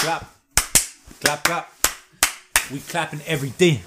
[0.00, 0.24] Clap.
[1.20, 1.72] Clap, clap.
[2.72, 3.80] We clapping every day.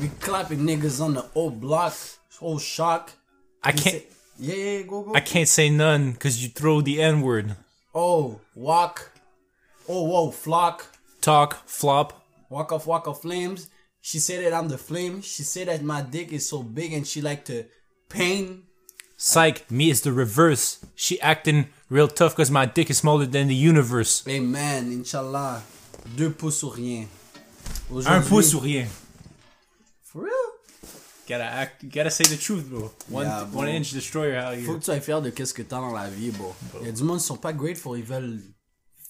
[0.00, 1.94] We clapping niggas on the old block,
[2.38, 3.10] whole shock.
[3.64, 4.06] I can't say-
[4.38, 5.14] Yeah, yeah, go, go.
[5.14, 7.56] I can't say none because you throw the N word.
[7.94, 9.10] Oh, walk.
[9.88, 10.86] Oh, whoa, flock.
[11.20, 12.22] Talk, flop.
[12.48, 13.68] Walk off, walk off flames.
[14.00, 15.20] She said that I'm the flame.
[15.22, 17.64] She said that my dick is so big and she like to
[18.08, 18.62] pain.
[19.16, 20.84] Psych, me is the reverse.
[20.94, 24.22] She acting real tough because my dick is smaller than the universe.
[24.28, 25.62] Amen, Inch'Allah.
[26.16, 27.06] Deux pouces ou rien.
[28.06, 28.86] Un pouce ou rien.
[30.02, 30.32] For real?
[31.28, 32.92] Gotta act, gotta say the truth, bro.
[33.10, 33.60] One, Yeah, bro.
[33.62, 34.74] one inch destroyer out Faut here.
[34.74, 36.54] que tu sois fier de qu'est-ce que t'as dans la vie, bro.
[36.80, 38.40] Il y a du monde qui sont pas grateful, ils veulent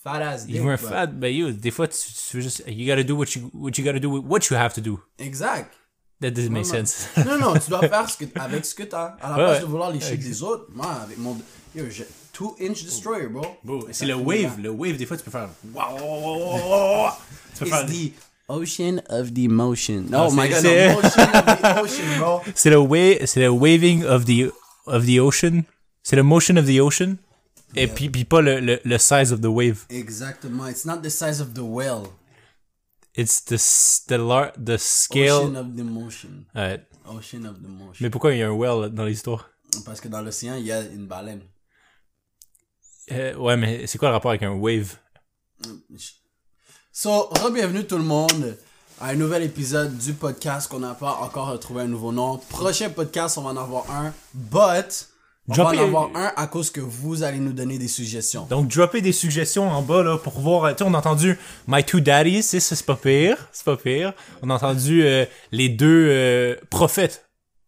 [0.03, 0.63] fat ass dick.
[0.63, 1.99] Were but- fat, but you, des fois, tu,
[2.31, 4.73] tu juste, you gotta do what you, what you gotta do with what you have
[4.73, 4.99] to do.
[5.19, 5.75] Exact.
[6.23, 6.87] That doesn't make non.
[6.87, 7.09] sense.
[7.27, 9.17] Non, non, tu dois faire ce que, avec ce que t'as.
[9.21, 9.61] À la Ouais, place ouais.
[9.61, 11.37] de vouloir les shit des autres, moi, avec mon.
[11.75, 12.07] Yo, j'ai
[12.39, 13.45] 2 inch destroyer, bro.
[13.65, 14.61] Bro, c'est le wave.
[14.61, 15.49] Le wave, des fois, tu peux faire.
[15.75, 17.11] Wow.
[17.57, 17.83] Tu peux faire.
[17.89, 18.13] It's the
[18.49, 20.05] ocean of the motion.
[20.13, 22.41] Ah, Oh my c'est- god, c'est- no, motion of the ocean, bro.
[22.55, 24.51] C'est le wa- c'est le waving of the,
[24.87, 25.63] of the ocean.
[26.03, 27.17] C'est le motion of the ocean.
[27.75, 29.85] Et puis, puis pas le, le, le size of the wave.
[29.91, 30.67] Exactement.
[30.69, 32.05] It's not the size of the whale.
[33.17, 33.57] It's the,
[34.09, 35.41] the, lar the scale.
[35.49, 36.45] Ocean of the motion.
[36.55, 36.81] Ouais.
[37.07, 37.97] Ocean of the motion.
[38.01, 39.51] Mais pourquoi il y a un whale dans l'histoire?
[39.85, 41.41] Parce que dans l'océan, il y a une baleine.
[43.13, 44.97] Euh, ouais, mais c'est quoi le rapport avec un wave?
[46.93, 48.57] So, re-bienvenue tout le monde
[49.01, 52.39] à un nouvel épisode du podcast qu'on n'a pas encore retrouvé un nouveau nom.
[52.49, 55.09] Prochain podcast, on va en avoir un, but
[55.49, 58.47] on va en avoir un à cause que vous allez nous donner des suggestions.
[58.47, 60.75] Donc, dropper des suggestions en bas, là, pour voir.
[60.75, 63.37] Tu sais, on a entendu My Two Daddies, c'est pas pire.
[63.53, 64.13] C'est pas pire.
[64.43, 67.26] On a entendu euh, les deux euh, prophètes.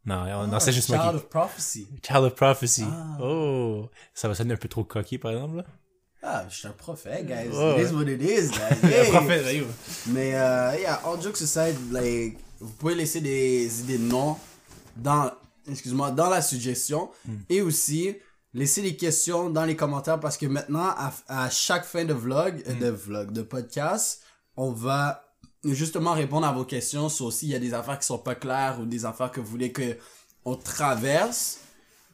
[0.08, 1.16] Non, on- non, c'est juste moi Child qui.
[1.16, 1.88] of Prophecy.
[2.02, 2.84] Child of Prophecy.
[2.90, 3.18] Ah.
[3.22, 3.88] Oh.
[4.14, 5.64] Ça va sonner un peu trop coquille, par exemple, là.
[6.22, 7.48] Ah, je suis un prophète, guys.
[7.56, 8.78] Ouais, It is what it is, guys.
[8.82, 9.10] Un Hey.
[9.10, 9.66] prophète.
[10.08, 14.36] Mais, euh, yeah, all jokes aside, like, vous pouvez laisser des idées de noms
[14.96, 15.30] dans,
[15.70, 17.10] excuse-moi, dans la suggestion.
[17.24, 17.36] Hmm.
[17.48, 18.16] Et aussi,
[18.52, 22.64] laisser des questions dans les commentaires parce que maintenant, à, à chaque fin de vlog,
[22.66, 22.78] Hmm.
[22.80, 24.22] de vlog, de podcast,
[24.56, 25.22] on va
[25.64, 27.08] justement répondre à vos questions.
[27.08, 29.40] Soit aussi, il y a des affaires qui sont pas claires ou des affaires que
[29.40, 29.96] vous voulez que
[30.44, 31.58] on traverse.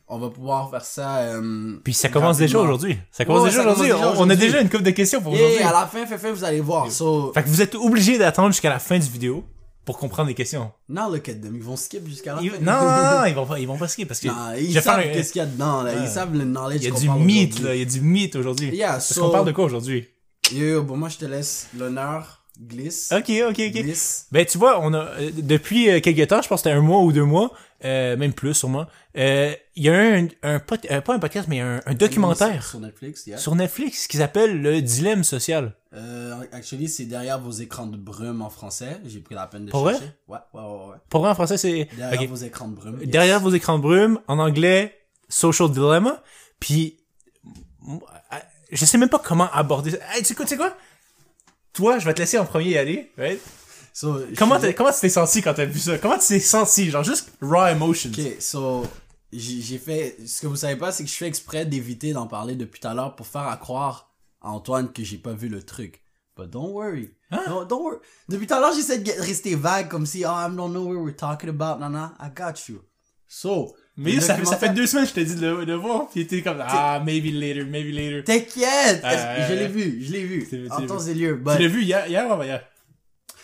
[0.06, 1.16] On va pouvoir faire ça.
[1.19, 2.99] euh, Puis ça commence déjà aujourd'hui.
[3.10, 3.91] Ça commence Ouais, déjà aujourd'hui.
[3.93, 5.62] On- a déjà une couple de questions pour Et aujourd'hui.
[5.62, 6.91] à la fin, fin, fin, vous allez voir.
[6.91, 9.44] So, Fait que vous êtes obligé d'attendre jusqu'à la fin du vidéo
[9.87, 10.71] pour comprendre les questions.
[10.91, 11.56] now look at them.
[11.56, 12.59] Ils vont skip jusqu'à la Ils- fin.
[12.61, 14.28] non, non, non, ils vont pas, ils vont pas skier parce que.
[14.28, 15.94] Non, ils savent un- qu'est-ce qu'il y a dedans, là.
[15.94, 17.75] Ils savent le knowledge Il y a du mythe, là.
[17.75, 18.76] Il y a du mythe aujourd'hui.
[18.76, 20.06] Yeah, Parce so- qu'on parle de quoi aujourd'hui?
[20.53, 22.44] Yo, yo, bon, moi, je te laisse l'honneur.
[22.60, 23.12] Glisse.
[23.12, 23.72] Ok, ok, ok.
[23.72, 24.26] Glisse.
[24.31, 26.81] Ben, tu vois, on a, euh, depuis euh, quelques temps, je pense que c'était un
[26.82, 27.53] mois ou deux mois,
[27.84, 31.60] euh, même plus sûrement, euh, il y a un, un, euh, pas un podcast, mais
[31.60, 33.38] un, un documentaire Sur Netflix, yeah.
[33.38, 35.75] sur Netflix qui s'appelle Le Dilemme Social.
[35.93, 38.98] Euh, actually, c'est derrière vos écrans de brume en français.
[39.04, 39.94] J'ai pris la peine de Pour vrai?
[40.28, 40.97] Ouais, ouais, ouais, ouais.
[41.09, 41.88] Pour vrai, en français, c'est...
[41.97, 43.00] Derrière vos écrans de brume.
[43.00, 43.09] yes.
[43.09, 44.97] Derrière vos écrans de brume, en anglais,
[45.28, 46.22] Social Dilemma.
[46.60, 46.98] Puis,
[47.88, 47.97] euh,
[48.70, 49.98] je sais même pas comment aborder ça.
[50.12, 50.76] Hey, tu sais quoi?
[51.74, 53.40] Toi, je vais te laisser en premier y aller, right?
[53.92, 55.98] So, je Comment, t'as- comment tu t'es senti quand t'as vu ça?
[55.98, 56.90] Comment tu t'es senti?
[56.90, 58.10] Genre, juste raw emotions.
[58.10, 58.86] Ok, so,
[59.32, 60.16] j'ai fait.
[60.26, 62.88] Ce que vous savez pas, c'est que je fais exprès d'éviter d'en parler depuis tout
[62.88, 66.00] à l'heure pour faire à croire à Antoine que j'ai pas vu le truc.
[66.36, 67.14] But don't worry.
[67.30, 67.42] Hein?
[67.48, 67.98] No, don't worry.
[68.28, 70.96] Depuis tout à l'heure, j'essaie de rester vague comme si, oh, I don't know what
[71.04, 72.16] we're talking about, nana.
[72.20, 72.82] I got you.
[73.28, 75.72] So, Mais ça, fait- ça fait deux semaines que je t'ai dit de le, de
[75.72, 78.25] le voir, pis t'es comme, ah, maybe later, maybe later.
[78.25, 79.03] T'inquiète!
[79.05, 80.47] Euh, je l'ai vu, je l'ai vu.
[80.49, 81.37] tu tu En temps et lieu.
[81.37, 82.65] Tu But l'as vu hier, hier ou avant-hier?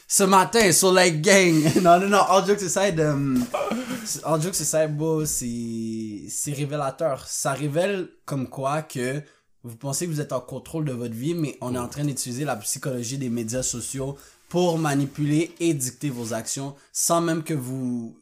[0.09, 1.55] ce matin, sur la gang.
[1.83, 3.45] non, non, non, all jokes aside, um,
[4.25, 7.25] all jokes aside, bro, c'est, c'est révélateur.
[7.29, 9.23] Ça révèle comme quoi que
[9.63, 12.03] vous pensez que vous êtes en contrôle de votre vie, mais on est en train
[12.05, 14.17] d'utiliser la psychologie des médias sociaux
[14.51, 18.19] pour manipuler et dicter vos actions sans même que vous,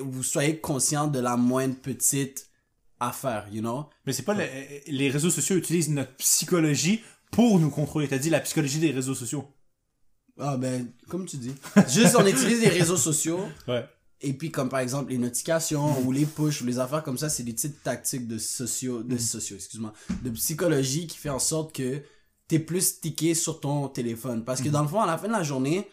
[0.00, 2.48] vous soyez conscient de la moindre petite
[3.00, 3.86] affaire, you know?
[4.06, 4.46] Mais c'est pas, le-
[4.86, 7.02] les réseaux sociaux utilisent notre psychologie
[7.32, 8.08] pour nous contrôler.
[8.08, 9.44] T'as dit la psychologie des réseaux sociaux.
[10.38, 11.52] Ah ben, comme tu dis.
[11.88, 13.84] Juste, on utilise les réseaux sociaux Ouais.
[14.20, 17.28] Et puis, comme par exemple, les notifications ou les push ou les affaires comme ça,
[17.28, 19.92] c'est des petites tactiques de sociaux, de sociaux, excuse-moi,
[20.22, 22.00] de psychologie qui fait en sorte que
[22.48, 24.44] t'es plus stické sur ton téléphone.
[24.44, 25.88] Parce que dans le fond, à la fin de la journée,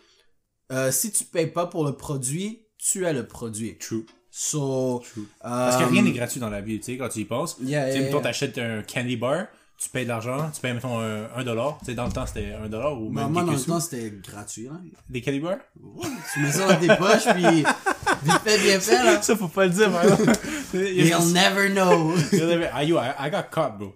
[0.72, 3.78] euh, si tu payes pas pour le produit, tu es le produit.
[3.78, 4.06] True.
[4.30, 5.28] So, True.
[5.42, 7.58] Parce que euh, rien n'est gratuit dans la vie, tu sais, quand tu y penses.
[7.62, 8.24] Yeah, tu sais, yeah, mettons, yeah.
[8.24, 11.78] t'achètes un candy bar, tu payes de l'argent, tu payes, mettons, un, un dollar.
[11.80, 14.10] Tu sais, dans le temps, c'était un dollar ou même Normalement, dans le temps, c'était
[14.24, 14.80] gratuit, là.
[15.10, 15.58] Des candy bars?
[16.34, 17.44] Tu mets ça dans tes poches, puis
[18.24, 19.22] vite fait, bien fait, là.
[19.22, 20.06] Ça, faut pas le dire, a-
[20.78, 22.14] You'll never know.
[22.74, 23.94] Ah, yo, I, I got caught, bro.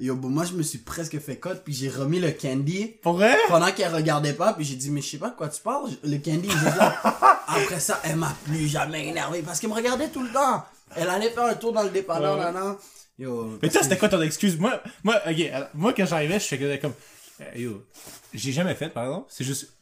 [0.00, 3.14] Yo, bon, moi, je me suis presque fait cut, puis j'ai remis le candy Pour
[3.14, 3.36] vrai?
[3.48, 5.90] pendant qu'elle regardait pas, puis j'ai dit, mais je sais pas de quoi tu parles,
[6.04, 6.94] le candy, il est là.
[7.48, 10.64] Après ça, elle m'a plus jamais énervé, parce qu'elle me regardait tout le temps.
[10.94, 12.44] Elle allait faire un tour dans le dépanneur, Ouais.
[12.44, 12.76] là, là.
[13.18, 13.58] Yo.
[13.60, 14.56] Mais toi, c'était quoi ton excuse?
[14.56, 16.94] Moi, moi, ok, alors, moi, quand j'arrivais, je faisais comme,
[17.40, 17.84] euh, yo,
[18.32, 19.26] j'ai jamais fait, par exemple.
[19.28, 19.72] C'est juste,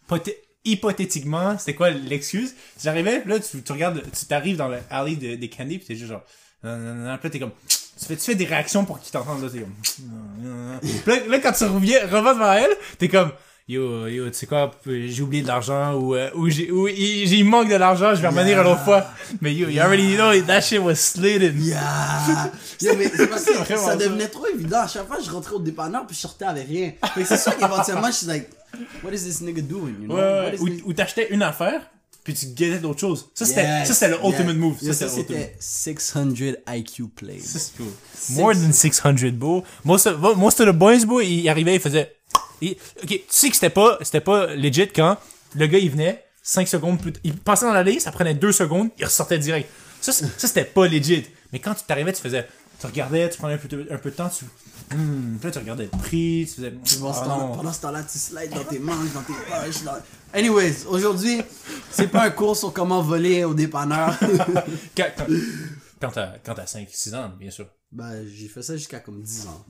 [0.65, 2.55] hypothétiquement, c'était quoi l'excuse?
[2.83, 5.87] J'arrivais, puis là, tu, tu regardes, tu t'arrives dans le alley de- des candy, pis
[5.87, 6.23] t'es juste genre,
[6.65, 7.53] non, non, non, puis là, t'es comme,
[7.99, 11.53] tu fais, tu fais des réactions pour qu'ils t'entendent, là, t'es comme, là, là, quand
[11.53, 13.31] tu reviens, reviens devant elle, t'es comme,
[13.69, 17.27] yo, yo, tu sais quoi, j'ai oublié de l'argent, ou, euh, ou j'ai, ou il,
[17.27, 19.07] j'ai- manque de l'argent, je vais revenir une autre fois.
[19.41, 21.55] Mais yo, you already know that shit was slitted.
[22.81, 22.95] Yeah!
[22.97, 24.81] Mais c'est parce que ça devenait trop évident.
[24.83, 26.93] À chaque fois, je rentrais au dépanneur puis je sortais avec rien.
[27.15, 28.49] Fait que c'est sûr qu'éventuellement, je suis like,
[29.03, 29.95] what is this nigga doing?
[30.03, 30.17] You know?
[30.17, 31.81] Ouais, ouais, is Ou, ou t'achetais une affaire,
[32.27, 33.29] puis tu guettais d'autres choses.
[33.37, 34.57] Ça, c'était, Yes, c'était le ultimate yes.
[34.57, 34.77] move.
[34.81, 35.51] Ça, ça, c'était le ultimate.
[35.61, 36.29] c'était 600
[36.75, 37.39] IQ plays.
[37.39, 37.87] Ça, c'est cool.
[38.31, 39.63] More than 600, bro.
[39.85, 42.17] Most of, most of the boys, bro, il arrivait, il faisait...
[42.61, 45.19] il- ok, tu sais que c'était pas, c'était pas legit quand
[45.55, 47.13] le gars, il venait, 5 secondes plus...
[47.23, 49.69] Il passait dans l'allée, ça prenait 2 secondes, il ressortait direct.
[50.01, 51.27] Ça, ça c'était pas legit.
[51.53, 52.49] Mais quand tu t'arrivais, tu faisais...
[52.81, 54.45] Tu regardais, tu prenais un peu, de- un peu de temps, tu...
[54.89, 54.99] Puis
[55.43, 56.71] là, tu regardais le prix, tu faisais...
[56.71, 57.57] Pendant ce Ah, non.
[57.57, 59.83] pendant ce temps-là, tu slides dans tes manches, dans tes poches.
[59.85, 60.01] Là.
[60.33, 61.43] Anyways, aujourd'hui,
[61.91, 64.17] c'est pas un cours sur comment voler au dépanneur.
[64.97, 65.27] Quand, quand,
[66.01, 67.67] quand t'as, quand t'as 5, 6 ans, bien sûr.
[67.91, 69.65] bah, j'ai fait ça jusqu'à comme 10 ans.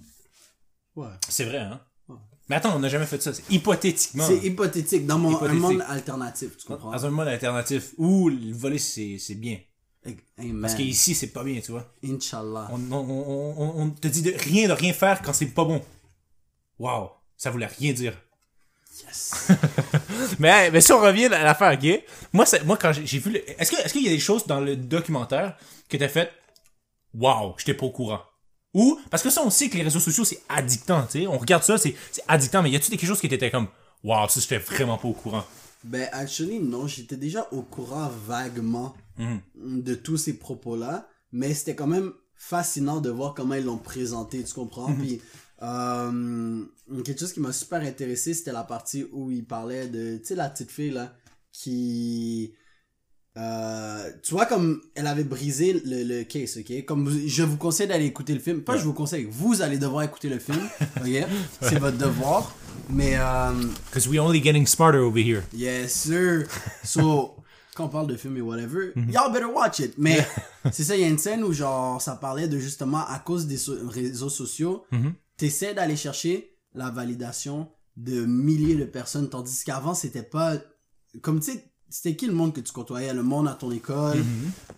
[0.97, 1.09] Ouais.
[1.29, 1.81] C'est vrai, hein?
[2.09, 2.17] Ouais.
[2.49, 3.33] Mais attends, on n'a jamais fait ça.
[3.33, 4.27] C'est hypothétiquement.
[4.27, 6.91] C'est hypothétique, dans mon, un monde alternatif, tu comprends?
[6.91, 9.59] Dans un mode alternatif où le voler, c'est bien.
[10.39, 10.61] Amen.
[10.61, 11.93] Parce qu'ici, c'est pas bien, tu vois.
[12.05, 12.69] Inch'Allah.
[12.73, 15.65] On, on, on, on, on te dit de rien de rien faire quand c'est pas
[15.65, 15.83] bon.
[16.79, 17.11] Wow.
[17.37, 18.15] Ça voulait rien dire.
[19.05, 19.49] Yes.
[20.39, 22.03] Mais, mais si on revient à l'affaire, ok?
[22.33, 23.61] Moi, moi quand j'ai vu le...
[23.61, 25.57] Est-ce qu'il y a des choses dans le documentaire
[25.89, 26.33] que t'as fait
[27.13, 28.21] Wow, j'étais pas au courant?
[28.73, 31.27] Ou, parce que ça, on sait que les réseaux sociaux, c'est addictant, tu sais.
[31.27, 31.95] On regarde ça, c'est,
[32.29, 33.69] addictant, mais y a-tu quelque chose qui t'était comme
[34.03, 35.45] Wow, ça, j'étais vraiment pas au courant?
[35.85, 39.83] Ben, actually, non, j'étais déjà au courant vaguement Mhm.
[39.83, 44.43] de tous ces propos-là, mais c'était quand même fascinant de voir comment ils l'ont présenté,
[44.45, 44.93] tu comprends?
[44.95, 45.21] Puis,
[45.63, 46.63] euh,
[47.05, 50.35] quelque chose qui m'a super intéressé, c'était la partie où il parlait de, tu sais,
[50.35, 51.15] la petite fille, là,
[51.53, 52.53] qui...
[53.39, 56.87] Euh, tu vois comme elle avait brisé le, le case, ok?
[56.87, 58.63] Comme vous- je vous conseille d'aller écouter le film.
[58.63, 58.79] Pas Ouais.
[58.79, 60.59] je vous conseille, vous allez devoir écouter le film,
[60.97, 61.27] ok?
[61.61, 62.55] C'est votre devoir.
[62.89, 63.53] Mais euh,
[63.91, 65.43] Because we only getting smarter over here.
[65.53, 66.47] Yes, sir.
[66.83, 67.36] So,
[67.77, 69.95] quand on parle de film et whatever, y'all better watch it.
[69.99, 70.27] Mais
[70.73, 73.47] c'est ça, il y a une scène où genre ça parlait de justement à cause
[73.47, 75.13] des so- réseaux sociaux, Mhm.
[75.37, 80.57] t'essaies d'aller chercher la validation de milliers de personnes, tandis qu'avant c'était pas
[81.23, 81.73] comme tu sais.
[81.89, 83.15] C'était qui le monde que tu côtoyais?
[83.15, 84.19] Le monde à ton école,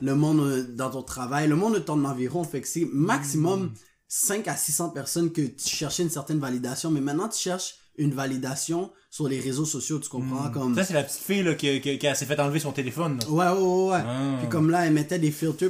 [0.03, 2.45] le monde euh, dans ton travail, le monde de ton environ.
[2.45, 3.73] Fait que c'est maximum
[4.09, 6.91] 5 à 600 personnes que tu cherchais une certaine validation.
[6.91, 10.49] Mais maintenant, tu cherches une validation sur les réseaux sociaux, tu comprends?
[10.51, 10.75] Comme...
[10.75, 13.19] Ça, c'est la petite fille là, qui, qui, qui s'est fait enlever son téléphone.
[13.21, 13.29] là.
[13.29, 14.03] Ouais, ouais, ouais, ouais.
[14.07, 14.37] Ah.
[14.41, 15.65] Puis comme là, elle mettait des filtres.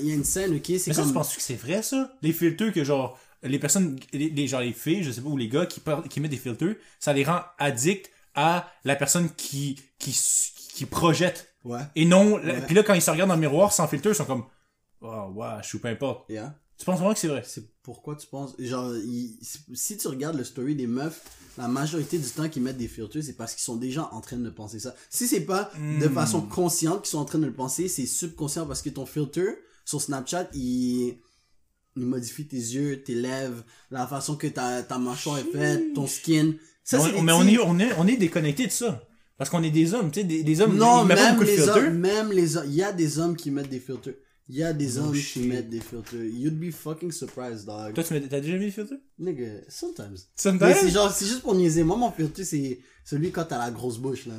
[0.00, 0.62] Il y a une scène, ok?
[0.66, 1.08] C'est Mais ça, comme.
[1.10, 2.12] tu penses que c'est vrai, ça?
[2.22, 5.36] Les filtres que, genre, les personnes, les, les- genre les filles, je sais pas, ou
[5.36, 5.80] les gars qui,
[6.10, 6.64] qui mettent des filtres,
[6.98, 10.16] ça les rend addicts à la personne qui, qui,
[10.74, 11.52] qui projette.
[11.64, 11.80] Ouais.
[11.96, 12.60] Et non, Ouais.
[12.66, 14.44] puis là, quand ils se regardent dans le miroir sans filtre, ils sont comme,
[15.00, 16.28] oh, ouais, je suis peu importe.
[16.30, 16.54] Yeah.
[16.78, 17.42] Tu penses vraiment que c'est vrai?
[17.46, 18.54] C'est pourquoi tu penses.
[18.58, 19.38] Genre, il-
[19.74, 21.22] si tu regardes le story des meufs,
[21.56, 24.36] la majorité du temps qu'ils mettent des filtres, c'est parce qu'ils sont déjà en train
[24.36, 24.94] de penser ça.
[25.08, 26.12] Si c'est pas de Hmm.
[26.12, 29.40] façon consciente qu'ils sont en train de le penser, c'est subconscient parce que ton filtre
[29.84, 31.16] sur Snapchat, il.
[31.98, 36.06] Il modifie tes yeux, tes lèvres, la façon que ta, ta mâchoire est faite, ton
[36.06, 36.52] skin.
[36.84, 39.02] Ça, mais on, mais est, on est, on est déconnecté de ça.
[39.38, 41.34] Parce qu'on est des hommes, tu sais, des, des hommes, Non, ils mettent pas même
[41.36, 43.80] beaucoup de les hommes, même les hommes, il y a des hommes qui mettent des
[43.80, 44.10] filtres.
[44.48, 46.14] Il y a des hommes qui mettent des filtres.
[46.14, 47.94] You'd be fucking surprised, dog.
[47.94, 48.94] Toi, tu mets, t'as déjà mis des filtres?
[49.18, 50.12] Nigga, sometimes.
[50.12, 50.74] Mais Sometimes?
[50.80, 51.82] c'est genre, c'est juste pour niaiser.
[51.82, 54.34] Moi, mon filtre, c'est celui quand t'as la grosse bouche, là.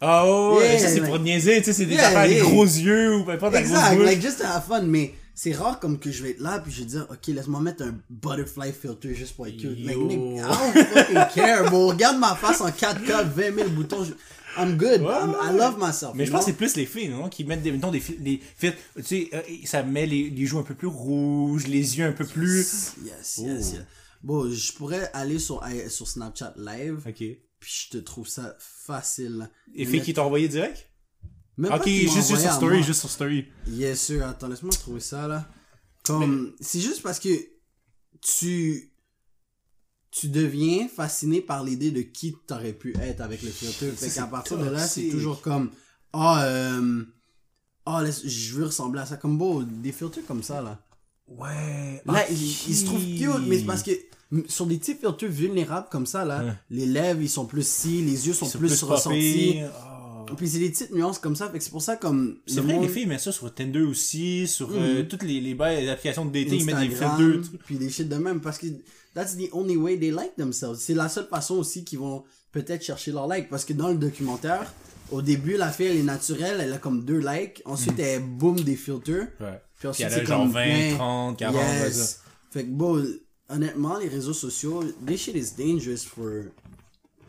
[0.00, 2.34] Ah ouais, Yeah, ça c'est like- pour niaiser, tu sais, c'est des Yeah, affaires yeah.
[2.44, 4.04] des gros yeux ou peu importe la grosse Exact, bouche.
[4.06, 6.72] like just to have fun, mais c'est rare comme que je vais être là puis
[6.72, 9.76] je vais dire, ok, laisse-moi mettre un butterfly filter juste pour être cute.
[9.84, 10.06] Like, Yo.
[10.06, 11.88] nigga, I don't fucking care, bro.
[11.88, 14.04] Regarde ma face en 4K, 20 000 boutons.
[14.04, 14.12] je-
[14.58, 15.00] I'm good.
[15.02, 16.12] Ouais, I'm- I love myself.
[16.14, 17.28] Mais je pense que c'est plus les filles, non?
[17.28, 18.78] Qui mettent des, mettons, des, des filtres.
[18.96, 22.12] Tu sais, euh, ça met les, les joues un peu plus rouges, les yeux un
[22.12, 22.94] peu plus.
[23.04, 23.46] Yes, yes, Oh.
[23.46, 23.74] yes.
[24.22, 27.22] Bon, je pourrais aller sur, sur Snapchat live, Ok.
[27.22, 29.48] Et puis je te trouve ça facile.
[29.86, 30.88] filles qui t'ont envoyé direct?
[31.56, 33.46] Même Ok, juste, sur story, juste sur story.
[33.68, 34.24] Yes, sûr.
[34.26, 35.48] Attends, laisse-moi trouver ça, là.
[36.04, 37.28] Comme, c'est juste parce que
[38.22, 38.87] tu,
[40.10, 43.78] tu deviens fasciné par l'idée de qui t'aurais pu être avec le filtre.
[43.78, 45.70] Fait C'est qu'à partir de là, c'est toujours comme,
[46.12, 47.04] ah, euh,
[48.02, 49.16] laisse- je veux ressembler à ça.
[49.16, 50.80] Comme beau, des filtres comme ça, là.
[51.26, 52.02] Ouais.
[52.06, 53.90] Là, il, il se trouve cute, mais c'est parce que
[54.48, 56.52] sur des petits filtres vulnérables comme ça, là, Ouais.
[56.70, 58.72] les lèvres, ils sont plus ci, les yeux sont plus.
[58.90, 59.87] Ah.
[60.36, 62.38] Puis c'est des petites nuances comme ça, fait que c'est pour ça comme...
[62.46, 65.08] C'est le vrai, monde- les filles mettent ça sur Tinder aussi, sur euh, Mhm.
[65.08, 67.50] toutes les, les, les applications de dating, ils mettent des filtres.
[67.64, 68.66] puis des shit de même parce que
[69.14, 70.78] that's the only way they like themselves.
[70.78, 73.96] C'est la seule façon aussi qu'ils vont peut-être chercher leur like parce que dans le
[73.96, 74.72] documentaire,
[75.10, 78.60] au début la fille elle est naturelle, elle a comme deux likes, ensuite elle boom
[78.60, 79.60] des filtres, Ouais.
[79.78, 81.86] puis ensuite c'est comme 20, ben, 30, 40, ouais, ça.
[81.86, 82.20] yes.
[82.50, 83.04] Fait que bon,
[83.48, 86.44] honnêtement les réseaux sociaux, this shit is dangerous for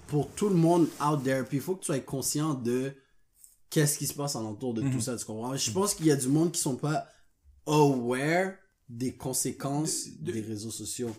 [0.10, 1.44] pour tout le monde out there.
[1.48, 2.92] Puis il faut que tu sois conscient de
[3.70, 4.92] qu'est-ce qui se passe alentour de Mhm.
[4.92, 5.56] tout ça, tu comprends?
[5.56, 7.06] Je pense qu'il y a du monde qui sont pas
[7.68, 8.54] aware
[8.90, 11.16] des conséquences De- de- des réseaux sociaux.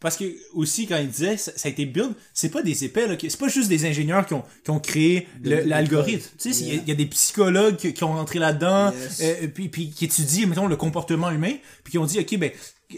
[0.00, 3.06] Parce que aussi quand il disait ça, ça a été build, c'est pas des épais
[3.06, 6.26] là, c'est pas juste des ingénieurs qui ont qui ont créé De- de l'algorithme.
[6.38, 6.82] Tu sais, il y a- Yeah.
[6.84, 9.20] il y, a des psychologues qui, qui ont rentré là-dedans, Yes.
[9.20, 11.52] euh, puis puis qui étudient mettons le comportement humain,
[11.84, 12.50] puis qui ont dit ok ben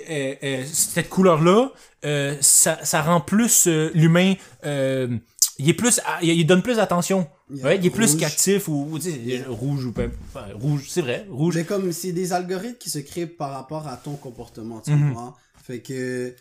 [0.08, 1.72] euh, euh, cette couleur là,
[2.40, 4.34] ça ça rend plus euh, l'humain
[4.64, 5.08] euh,
[5.58, 7.26] il est plus à- il il donne plus d'attention.
[7.52, 7.64] Yeah.
[7.64, 8.20] Ouais, il est plus Rouge.
[8.20, 10.04] qu'actif ou, ou tu sais, rouge ou pas
[10.34, 11.54] enfin, rouge, c'est vrai, rouge.
[11.56, 15.08] Mais comme c'est des algorithmes qui se créent par rapport à ton comportement, tu Mhm.
[15.14, 15.34] comprends?
[15.62, 16.34] Fait que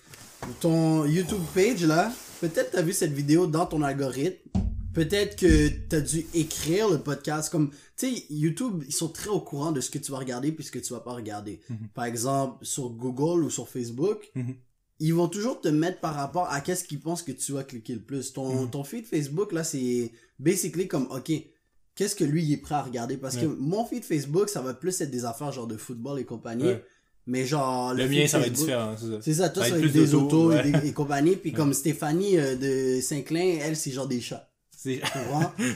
[0.59, 4.37] ton YouTube page là, peut-être t'as vu cette vidéo dans ton algorithme.
[4.93, 9.39] Peut-être que t'as dû écrire le podcast comme tu sais YouTube ils sont très au
[9.39, 11.61] courant de ce que tu vas regarder puis ce que tu vas pas regarder.
[11.69, 11.77] Mhm.
[11.93, 14.55] Par exemple sur Google ou sur Facebook, Mhm.
[15.03, 17.93] Ils vont toujours te mettre par rapport à qu'est-ce qu'ils pensent que tu vas cliquer
[17.95, 18.31] le plus.
[18.33, 18.69] Ton Mhm.
[18.69, 21.31] ton feed Facebook là c'est basically comme ok
[21.95, 23.17] qu'est-ce que lui il est prêt à regarder?
[23.17, 26.25] Parce que mon feed Facebook ça va plus être des affaires genre de football et
[26.25, 26.83] compagnie Ouais.
[27.25, 29.17] mais genre Le feed mien ça va être différent, c'est ça.
[29.21, 30.67] c'est ça toi Ça ça va être des autos ouais.
[30.67, 34.47] et, des- et compagnie puis comme Stéphanie euh, de Saint-Clin elle c'est genre des chats
[34.77, 35.01] C'est-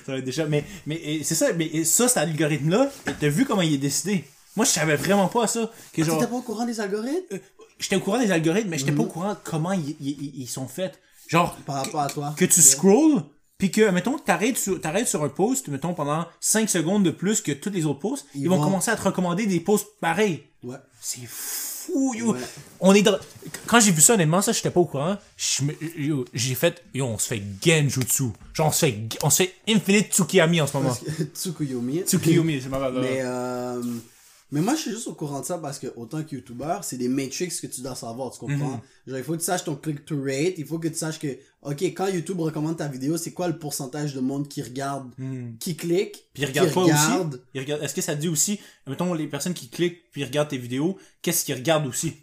[0.05, 3.27] ça va être déjà mais mais et c'est ça mais ça cet algorithme là t'as
[3.29, 4.23] vu comment il est décidé?
[4.55, 7.37] Moi je savais vraiment pas ça que Ah, genre t'étais pas au courant des algorithmes?
[7.79, 9.11] J'étais au courant des algorithmes mais j'étais pas au Mhm.
[9.11, 10.99] courant comment ils, sont faits.
[11.27, 12.33] Genre par rapport à toi.
[12.37, 12.69] que tu Yeah.
[12.69, 13.23] scrolls
[13.57, 17.41] puis que mettons t'arrêtes sur t'arrêtes sur un post mettons pendant 5 secondes de plus
[17.41, 19.87] que tous les autres posts ils, Ils vont, vont- commencer à te recommander des posts
[20.01, 20.43] pareils.
[20.63, 20.75] Ouais.
[21.01, 22.33] C'est fou yo.
[22.33, 22.39] Ouais.
[22.79, 23.17] on est dans
[23.67, 25.17] quand j'ai vu ça honnêtement ça j'étais pas au courant.
[26.33, 28.23] J'ai fait yo on se fait genjutsu.
[28.53, 30.95] Genre on se fait on se fait infinite tsukiyami en ce moment.
[31.33, 33.01] Tsukuyomi Tsukiyomi, c'est ma valeur.
[33.01, 33.81] mais euh,
[34.55, 36.97] mais moi je suis juste au courant de ça parce que autant que youtubeur c'est
[36.97, 38.55] des matrix que tu dois savoir tu comprends?
[38.77, 38.79] Mhm.
[39.07, 41.19] genre il faut que tu saches ton click to rate il faut que tu saches
[41.19, 45.11] que ok quand YouTube recommande ta vidéo c'est quoi le pourcentage de monde qui regarde
[45.17, 45.55] Hmm.
[45.59, 46.69] qui clique Puis ils regardent
[47.53, 47.83] qui regarde.
[47.83, 51.43] Est-ce que ça dit aussi, mettons les personnes qui cliquent puis regardent tes vidéos, qu'est-ce
[51.45, 52.13] qu'ils regardent aussi?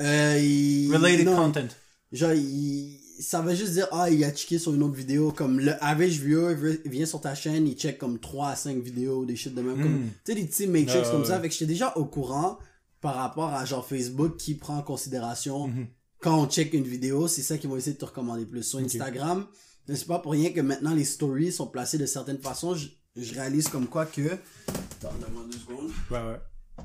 [0.00, 1.68] Euh, il- Related non, content.
[2.12, 5.30] Genre, il- ça va juste dire, ah, il a checké sur une autre vidéo.
[5.32, 9.24] Comme le average viewer vient sur ta chaîne, il check comme 3 à 5 vidéos,
[9.24, 9.76] des shit de même.
[9.80, 10.08] Comme, Mm.
[10.24, 11.40] tu sais, des petits matrix Ah, comme ça.
[11.40, 12.58] Fait que j'étais déjà au courant
[13.00, 15.86] par rapport à genre Facebook qui prend en considération Mhm.
[16.20, 18.62] quand on check une vidéo, c'est ça qu'ils vont essayer de te recommander plus.
[18.62, 19.46] Sur Instagram,
[19.88, 22.74] c'est pas pour rien que maintenant les stories sont placées de certaines façons.
[22.74, 24.22] Je, je réalise comme quoi que.
[24.28, 25.90] Attends, donne-moi deux secondes.
[26.10, 26.84] Ouais, ouais.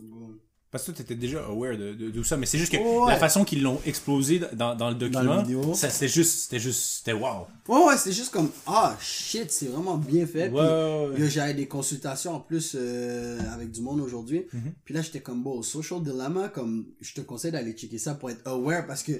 [0.00, 0.38] Boom.
[0.70, 2.76] Parce que toi, t'étais déjà aware de, de, de tout ça, mais c'est juste que
[2.76, 3.10] Ouais.
[3.10, 5.42] la façon qu'ils l'ont explosé dans, dans le document,
[5.74, 7.46] ça, c'était juste, c'était juste, c'était wow.
[7.68, 10.48] Ouais, ouais, c'est juste comme, ah, shit, c'est vraiment bien fait.
[10.50, 14.44] Puis- Ouais, Là, J'avais des consultations en plus euh, avec du monde aujourd'hui.
[14.52, 14.72] Mhm.
[14.84, 18.28] Puis là, j'étais comme, bon, Social Dilemma, comme, je te conseille d'aller checker ça pour
[18.28, 19.12] être aware parce que,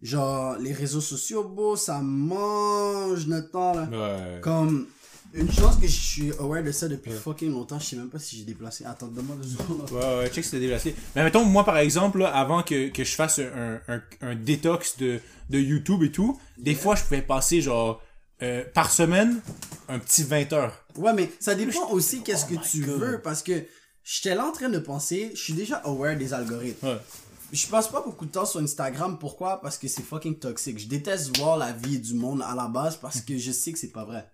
[0.00, 3.88] genre, les réseaux sociaux, beau, ça mange notre temps, là.
[3.90, 4.40] ouais.
[4.40, 4.86] Comme,
[5.32, 8.18] une chance que je suis aware de ça depuis fucking longtemps, je sais même pas
[8.18, 8.84] si j'ai déplacé.
[8.84, 9.88] Attends, donne-moi deux secondes.
[9.92, 10.94] Ouais, ouais, check c'était déplacé.
[11.14, 14.96] Mais mettons, moi, par exemple, là, avant que, que je fasse un, un, un détox
[14.98, 15.20] de,
[15.50, 18.02] de YouTube et tout, des fois, je pouvais passer, genre,
[18.42, 19.40] euh, par semaine,
[19.88, 20.84] un petit 20 heures.
[20.96, 23.00] Ouais, mais ça dépend aussi qu'est-ce Oh que my tu God.
[23.00, 23.64] veux parce que
[24.02, 26.86] j'étais là en train de penser, je suis déjà aware des algorithmes.
[26.86, 26.98] Ouais.
[27.52, 29.18] Je passe pas beaucoup de temps sur Instagram.
[29.18, 29.60] Pourquoi?
[29.60, 30.78] Parce que c'est fucking toxique.
[30.78, 33.78] Je déteste voir la vie du monde à la base parce que je sais que
[33.78, 34.24] c'est pas vrai.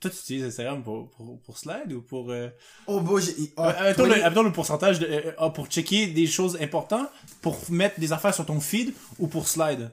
[0.00, 2.30] Toi, tu utilises Instagram pour, pour, pour slide ou pour...
[2.30, 2.48] Euh...
[2.86, 3.34] Oh, beau, j'ai...
[3.56, 7.08] oh, Euh, le, pourcentage de, euh, ah, pour checker des choses importantes,
[7.42, 9.92] pour mettre des affaires sur ton feed ou pour slide?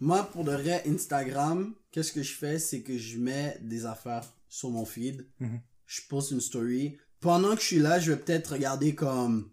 [0.00, 2.58] Moi, pour de vrai, Instagram, qu'est-ce que je fais?
[2.58, 5.28] C'est que je mets des affaires sur mon feed.
[5.38, 5.60] Mhm.
[5.86, 6.96] Je poste une story.
[7.20, 9.50] Pendant que je suis là, je vais peut-être regarder comme...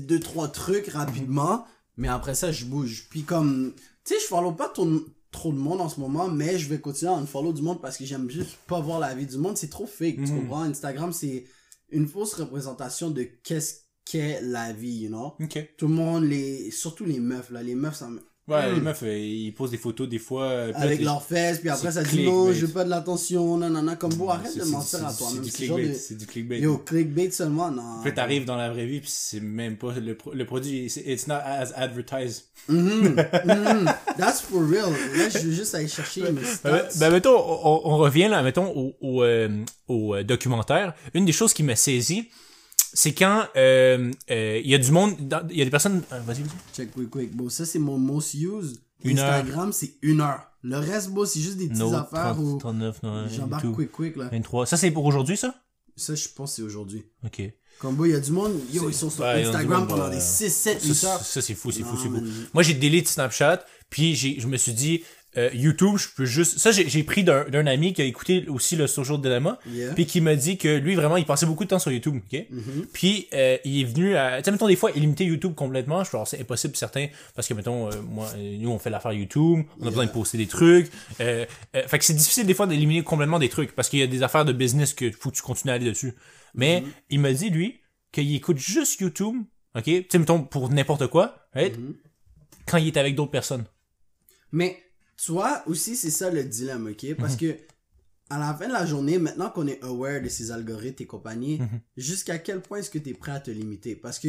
[0.00, 1.64] deux, trois trucs rapidement.
[1.96, 3.06] Mais après ça, je bouge.
[3.08, 3.74] Puis comme...
[4.04, 6.80] Tu sais, je follow pas ton- trop de monde en ce moment, mais je vais
[6.80, 9.36] continuer à en follow du monde parce que j'aime juste pas voir la vie du
[9.38, 9.56] monde.
[9.56, 10.40] C'est trop fake, tu Mhm.
[10.40, 10.62] comprends?
[10.62, 11.44] Instagram, c'est
[11.90, 15.34] une fausse représentation de qu'est-ce qu'est la vie, you know?
[15.40, 15.74] Ok.
[15.76, 18.74] tout le monde les surtout les meufs là les meufs ça me Ouais, Mm.
[18.76, 20.44] les meufs, euh, ils posent des photos des fois.
[20.44, 23.96] euh, avec leurs fesses, puis après ça dit non, je veux pas de l'attention, non,
[23.96, 25.44] comme bon, arrête de mentir à toi-même.
[25.44, 25.94] C'est du clickbait.
[25.94, 26.60] C'est du clickbait.
[26.60, 28.00] Yo, clickbait seulement, non.
[28.02, 31.34] Puis t'arrives dans la vraie vie, puis c'est même pas le, le produit, it's not
[31.44, 32.44] as advertised.
[32.68, 33.92] Mhm, mhm.
[34.16, 34.90] That's for real.
[35.16, 36.88] Là, je veux juste aller chercher mes Ben, stats.
[36.96, 39.48] ben, mettons, on, on revient là, mettons, au, au, euh,
[39.88, 40.94] au, euh, documentaire.
[41.14, 42.28] Une des choses qui m'a saisi,
[43.00, 45.14] c'est quand euh, euh, il y a du monde,
[45.50, 46.02] il y a des personnes.
[46.12, 46.74] euh, vas-y, vas-y.
[46.74, 47.36] Check quick quick.
[47.36, 48.34] Bon, ça c'est mon most.
[49.04, 49.34] Une heure.
[49.34, 50.40] Instagram, c'est une heure.
[50.64, 53.92] Le reste, bon, c'est juste des petites No, affaires 30, où 39, non, j'embarque quick
[53.92, 54.28] quick là.
[54.32, 54.66] 23.
[54.66, 55.54] Ça, c'est pour aujourd'hui, ça?
[55.94, 57.04] Ça, je pense c'est aujourd'hui.
[57.24, 57.40] Ok.
[57.78, 60.10] Comme il y a du monde, yo, ils sont sur Ouais, Instagram monde, pendant euh,
[60.10, 61.20] des 6, 7, Ça, 8 c'est- heures.
[61.24, 62.20] ça, c'est fou, c'est fou, c'est fou.
[62.52, 65.02] Moi, j'ai delete Snapchat, puis j'ai, je me suis dit,
[65.38, 66.58] euh, YouTube, je peux juste.
[66.58, 69.94] Ça, j'ai, pris d'un, ami qui a écouté aussi le Social Dilemma, Yeah.
[69.94, 72.46] puis qui m'a dit que lui, vraiment, il passait beaucoup de temps sur YouTube, ok?
[72.50, 72.86] Mhm.
[72.92, 74.38] Puis, euh, il est venu à.
[74.38, 76.02] Tu sais, mettons, des fois, illimiter YouTube complètement.
[76.04, 79.12] Je pense c'est impossible, certains, parce que, mettons, euh, moi, euh, nous, on fait l'affaire
[79.12, 80.90] YouTube, on a besoin de poster des trucs.
[81.18, 81.46] Fait
[81.98, 84.44] que c'est difficile, des fois, d'éliminer complètement des trucs, parce qu'il y a des affaires
[84.44, 86.14] de business que faut que tu continues à aller dessus.
[86.54, 86.88] Mais, Mhm.
[87.10, 87.80] il m'a dit, lui,
[88.12, 89.36] qu'il écoute juste YouTube,
[89.76, 89.84] ok?
[89.84, 91.78] Tu sais, mettons, pour n'importe quoi, right?
[91.78, 91.94] Mhm.
[92.66, 93.64] Quand il est avec d'autres personnes.
[94.52, 94.78] Mais,
[95.24, 97.14] toi aussi, c'est ça le dilemme, ok?
[97.16, 97.38] Parce Mhm.
[97.38, 97.56] que,
[98.30, 101.58] à la fin de la journée, maintenant qu'on est aware de ces algorithmes et compagnie,
[101.58, 101.80] Mhm.
[101.96, 103.96] jusqu'à quel point est-ce que tu es prêt à te limiter?
[103.96, 104.28] Parce que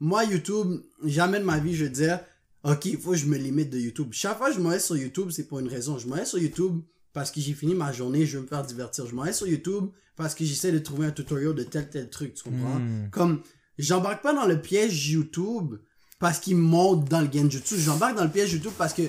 [0.00, 2.20] moi, YouTube, jamais de ma vie, je veux dire,
[2.64, 4.08] ok, il faut que je me limite de YouTube.
[4.12, 5.98] Chaque fois que je m'en sur YouTube, c'est pour une raison.
[5.98, 6.80] Je m'en sur YouTube
[7.12, 9.06] parce que j'ai fini ma journée, je veux me faire divertir.
[9.06, 9.86] Je m'en sur YouTube
[10.16, 12.78] parce que j'essaie de trouver un tutoriel de tel tel truc, tu comprends?
[12.78, 13.10] Mm.
[13.10, 13.42] Comme,
[13.78, 15.74] j'embarque pas dans le piège YouTube
[16.18, 17.78] parce qu'il monte dans le genjutsu.
[17.78, 19.02] J'embarque dans le piège YouTube parce que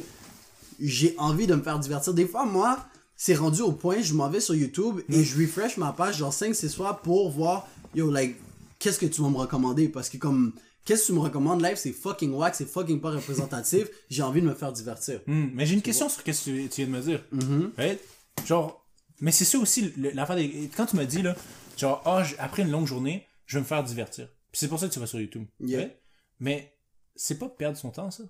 [0.80, 2.13] j'ai envie de me faire divertir.
[2.13, 5.77] Des fois, moi, c'est rendu au point, je m'en vais sur YouTube et je refresh
[5.77, 8.36] ma page genre 5 6 fois pour voir, yo, like,
[8.80, 9.88] qu'est-ce que tu vas me recommander?
[9.88, 10.53] Parce que comme,
[10.84, 13.88] qu'est-ce que tu me recommandes live, c'est fucking whack, c'est fucking pas représentatif.
[14.10, 15.22] j'ai envie de me faire divertir.
[15.27, 17.24] Hmm, mais j'ai une question sur ce que tu, viens de me dire.
[17.32, 17.72] Mhm.
[17.77, 18.00] Right?
[18.46, 18.86] Genre,
[19.22, 20.70] mais c'est ça aussi l'affaire des.
[20.75, 21.36] Quand tu m'as dit, là,
[21.77, 24.27] genre, ah, j- après une longue journée, je vais me faire divertir.
[24.51, 25.46] Puis c'est pour ça que tu vas sur YouTube.
[25.62, 25.80] Yeah.
[25.80, 25.98] right?
[26.39, 26.74] Mais
[27.15, 28.24] c'est pas perdre son temps, ça.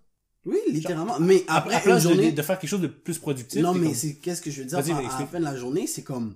[0.45, 1.19] Oui, littéralement.
[1.19, 2.31] Mais après, à une de- journée.
[2.31, 3.61] de, faire quelque chose de plus productif.
[3.61, 5.87] Non, mais comme- c'est qu'est-ce que je veux dire à la fin de la journée,
[5.87, 6.35] c'est comme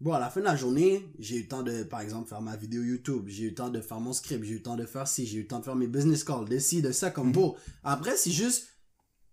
[0.00, 2.40] bon, à la fin de la journée, j'ai eu le temps de par exemple faire
[2.40, 4.76] ma vidéo YouTube, j'ai eu le temps de faire mon script, j'ai eu le temps
[4.76, 6.92] de faire ci, j'ai eu le temps de faire mes business calls, de ci, de
[6.92, 7.32] ça comme Mhm.
[7.34, 7.56] beau.
[7.84, 8.68] Après, c'est juste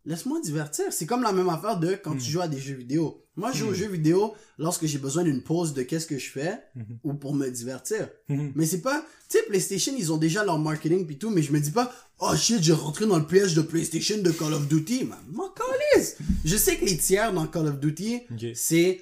[0.10, 0.86] laisse-moi divertir.
[0.92, 3.24] C'est comme la même affaire de quand tu joues à des jeux vidéo.
[3.38, 3.76] Moi, je joue aux Mhm.
[3.76, 6.84] jeux vidéo lorsque j'ai besoin d'une pause de qu'est-ce que je fais Mhm.
[7.06, 8.10] ou pour me divertir.
[8.28, 11.54] Mais c'est pas, tu sais, PlayStation, ils ont déjà leur marketing pis tout, mais je
[11.54, 14.68] me dis pas, oh shit, j'ai rentré dans le piège de PlayStation de Call of
[14.68, 15.08] Duty.
[15.32, 16.18] M'en calisse!
[16.44, 18.22] Je sais que les tiers dans Call of Duty,
[18.56, 19.00] c'est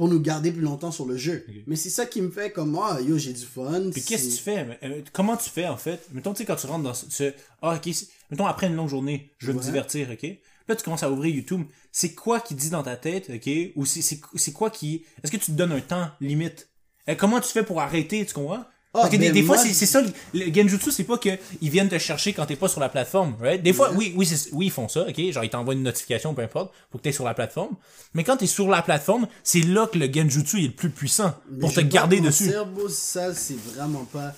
[0.00, 1.44] pour nous garder plus longtemps sur le jeu.
[1.66, 3.90] Mais c'est ça qui me fait comme, ah, yo, j'ai du fun.
[3.92, 4.78] Puis qu'est-ce que tu fais?
[4.82, 6.08] Euh, comment tu fais, en fait?
[6.12, 7.34] Mettons, tu sais, quand tu rentres dans ce...
[7.60, 7.94] ah, ok,
[8.30, 10.26] mettons, après une longue journée, je veux me divertir, ok?
[10.68, 11.66] Là, tu commences à ouvrir YouTube.
[11.92, 13.50] C'est quoi qui dit dans ta tête, ok?
[13.76, 15.04] Ou c'est quoi qui...
[15.22, 16.70] Est-ce que tu te donnes un temps limite?
[17.10, 18.64] Euh, comment tu fais pour arrêter, tu comprends?
[18.92, 21.88] Parce que des, des fois, moi, c'est c'est ça, le, Genjutsu, c'est pas qu'ils viennent
[21.88, 23.62] te chercher quand t'es pas sur la plateforme, right?
[23.62, 23.96] Des fois, Ouais.
[23.96, 25.30] oui, oui, oui, ils font ça, ok?
[25.30, 27.76] Genre, ils t'envoient une notification, peu importe, pour que t'es sur la plateforme.
[28.14, 31.34] Mais quand t'es sur la plateforme, c'est là que le Genjutsu est le plus puissant,
[31.50, 32.50] Mais pour te pas garder dessus.
[32.74, 34.34] bro, ça, c'est vraiment pas.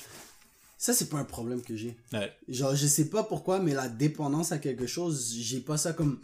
[0.76, 1.96] Ça, c'est pas un problème que j'ai.
[2.12, 2.30] Ouais.
[2.48, 6.18] Genre, je sais pas pourquoi, mais la dépendance à quelque chose, j'ai pas ça comme.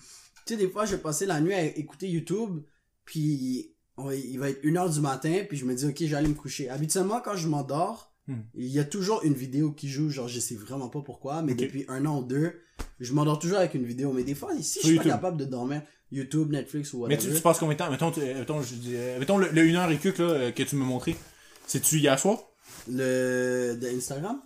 [0.45, 2.61] Tu sais, des fois, je vais passer la nuit à écouter YouTube,
[3.07, 3.71] puis
[4.13, 6.69] il va être 1h du matin, puis je me dis, ok, j'allais me coucher.
[6.69, 8.08] Habituellement, quand je m'endors.
[8.55, 11.55] Il y a toujours une vidéo qui joue, genre, je sais vraiment pas pourquoi, mais
[11.55, 12.53] depuis un an ou deux,
[13.01, 14.13] je m'endors toujours avec une vidéo.
[14.13, 17.31] Mais des fois, si je suis pas capable de dormir, YouTube, Netflix ou Mais whatever.
[17.31, 17.91] tu, tu passes combien de temps?
[17.91, 20.25] Mettons, tu- euh, mettons, je dis, euh, mettons le, le 1 heure et quelques, là,
[20.31, 21.17] euh, que tu m'as montré.
[21.67, 22.39] C'est-tu hier soir?
[22.91, 23.77] Le.
[23.81, 24.41] de Instagram?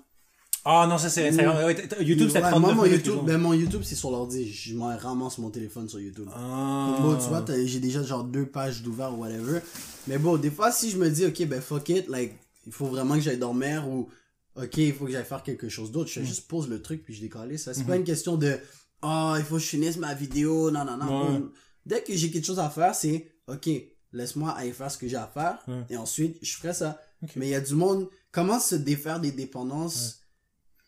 [0.64, 1.74] Ah non, ça c'est Instagram.
[1.74, 4.48] T- YouTube, c'est Ouais, 39 moi, mon minutes, YouTube, ben, mon YouTube, c'est sur l'ordi.
[4.52, 6.28] Je m'en ramasse mon téléphone sur YouTube.
[6.34, 6.98] Ah.
[7.00, 9.58] Bon, tu vois, j'ai déjà genre deux pages d'ouvert ou whatever.
[10.06, 12.34] Mais bon, des fois, si je me dis, ok, ben fuck it, like,
[12.66, 14.08] il faut vraiment que j'aille dormir ou,
[14.56, 16.24] ok, il faut que j'aille faire quelque chose d'autre, je Mm.
[16.24, 17.72] juste pose le truc puis je décolle ça.
[17.74, 17.86] C'est Mm-hmm.
[17.86, 18.58] pas une question de,
[19.02, 21.34] ah, il faut que je finisse ma vidéo, non, non, non.
[21.34, 21.40] Ouais.
[21.86, 23.68] Dès que j'ai quelque chose à faire, c'est, ok,
[24.12, 25.82] laisse-moi aller faire ce que j'ai à faire Ouais.
[25.90, 27.00] et ensuite, je ferai ça.
[27.36, 30.20] Mais il y a du monde, comment se défaire des dépendances?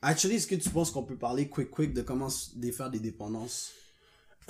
[0.02, 2.98] Actually, est-ce que tu penses qu'on peut parler quick quick de comment se défaire des
[2.98, 3.70] dépendances?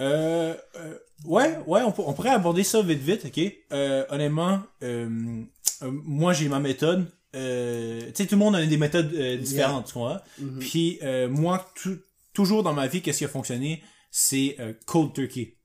[0.00, 3.40] Euh, euh, ouais, ouais, on, pour- on pourrait aborder ça vite vite, ok?
[3.72, 5.42] Euh, honnêtement, euh,
[5.82, 7.06] moi j'ai ma méthode.
[7.34, 10.22] Euh, tu sais, tout le monde a des méthodes euh, différentes, tu vois?
[10.38, 10.58] Mhm.
[10.60, 11.98] Puis euh, moi, tou-
[12.32, 13.82] toujours dans ma vie, qu'est-ce qui a fonctionné?
[14.12, 15.56] C'est euh, cold turkey.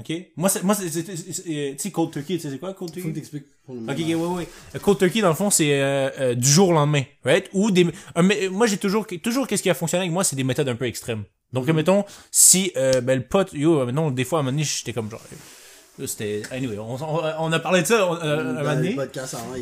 [0.00, 0.12] Ok?
[0.36, 3.00] Moi, c'est, moi, euh, tu sais, cold turkey, tu sais c'est quoi cold Faut que
[3.02, 3.12] turkey?
[3.14, 4.00] t'expliques pour le Ok, moment.
[4.24, 4.48] ok, ouais, ouais.
[4.74, 7.48] Euh, Cold turkey, dans le fond, c'est euh, euh, du jour au lendemain, right?
[7.52, 7.86] Ou des,
[8.50, 10.86] moi, j'ai toujours, toujours, qu'est-ce qui a fonctionné avec moi, c'est des méthodes un peu
[10.86, 11.24] extrêmes.
[11.52, 14.64] Donc, mettons, si, euh, ben, le pote, yo, mettons, des fois, à un moment donné,
[14.64, 15.20] j'étais comme genre,
[16.06, 18.94] c'était, anyway, on, a parlé de ça on- euh, un moment donné.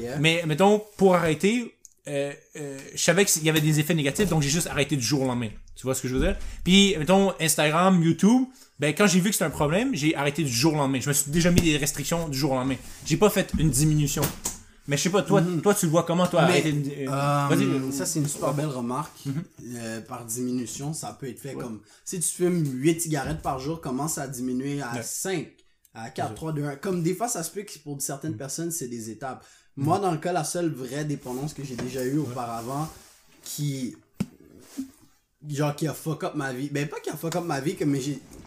[0.09, 0.21] avant.
[0.21, 1.75] Mais, mettons, pour arrêter,
[2.09, 5.03] euh, euh, je savais qu'il y avait des effets négatifs, donc j'ai juste arrêté du
[5.03, 5.51] jour au lendemain.
[5.77, 6.37] Tu vois ce que je veux dire?
[6.65, 8.45] Puis, mettons, Instagram, YouTube,
[8.81, 11.01] ben, quand j'ai vu que c'était un problème, j'ai arrêté du jour au lendemain.
[11.01, 12.77] Je me suis déjà mis des restrictions du jour au lendemain.
[13.07, 14.23] J'ai pas fait une diminution.
[14.87, 17.47] Mais je sais pas, toi, toi, tu le vois comment, toi, Mais, arrêter de- euh,
[17.51, 17.65] Vas-y.
[17.65, 17.93] Mhm.
[17.93, 19.13] ça, c'est une super belle remarque.
[19.77, 21.81] Euh, par diminution, ça peut être fait comme.
[22.07, 25.01] Si tu fumes 8 cigarettes par jour, commence à diminuer à Ouais.
[25.03, 25.49] 5,
[26.05, 26.77] à 4, 3, 2, 1.
[26.77, 28.39] Comme des fois, ça se peut que pour certaines Mhm.
[28.39, 29.45] personnes, c'est des étapes.
[29.77, 32.89] Moi, dans le cas, la seule vraie dépendance que j'ai déjà eue auparavant,
[33.43, 33.97] qui.
[35.49, 36.69] Genre, qui a fuck up ma vie.
[36.69, 38.01] Ben, pas qui a fuck up ma vie, que, mais